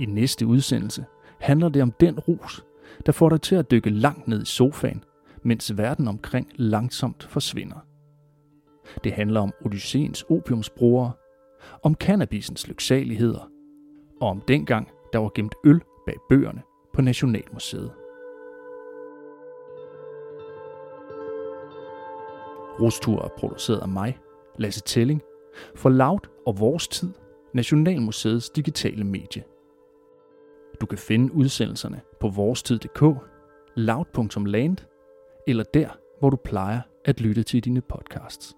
I 0.00 0.06
næste 0.06 0.46
udsendelse 0.46 1.04
handler 1.40 1.68
det 1.68 1.82
om 1.82 1.92
den 2.00 2.18
rus, 2.18 2.64
der 3.06 3.12
får 3.12 3.28
dig 3.28 3.40
til 3.40 3.54
at 3.54 3.70
dykke 3.70 3.90
langt 3.90 4.28
ned 4.28 4.42
i 4.42 4.44
sofaen, 4.44 5.04
mens 5.42 5.78
verden 5.78 6.08
omkring 6.08 6.48
langsomt 6.54 7.22
forsvinder. 7.24 7.86
Det 9.04 9.12
handler 9.12 9.40
om 9.40 9.52
Odysseens 9.64 10.22
opiumsbrugere, 10.22 11.12
om 11.82 11.94
cannabisens 11.94 12.68
lyksaligheder, 12.68 13.50
og 14.20 14.28
om 14.28 14.40
dengang, 14.40 14.88
der 15.12 15.18
var 15.18 15.30
gemt 15.34 15.54
øl 15.64 15.80
bag 16.06 16.16
bøgerne 16.28 16.62
på 16.94 17.02
Nationalmuseet. 17.02 17.92
Rustur 22.80 23.22
er 23.22 23.28
produceret 23.38 23.80
af 23.80 23.88
mig, 23.88 24.18
Lasse 24.58 24.82
Telling, 24.86 25.22
for 25.74 25.88
Loud 25.88 26.28
og 26.46 26.60
Vores 26.60 26.88
Tid, 26.88 27.12
Nationalmuseets 27.54 28.50
digitale 28.50 29.04
medie. 29.04 29.42
Du 30.80 30.86
kan 30.86 30.98
finde 30.98 31.34
udsendelserne 31.34 32.00
på 32.20 32.28
vorstid.dk, 32.28 33.02
loud.land 33.76 34.76
eller 35.46 35.64
der, 35.74 35.88
hvor 36.18 36.30
du 36.30 36.36
plejer 36.44 36.80
at 37.04 37.20
lytte 37.20 37.42
til 37.42 37.64
dine 37.64 37.80
podcasts. 37.80 38.56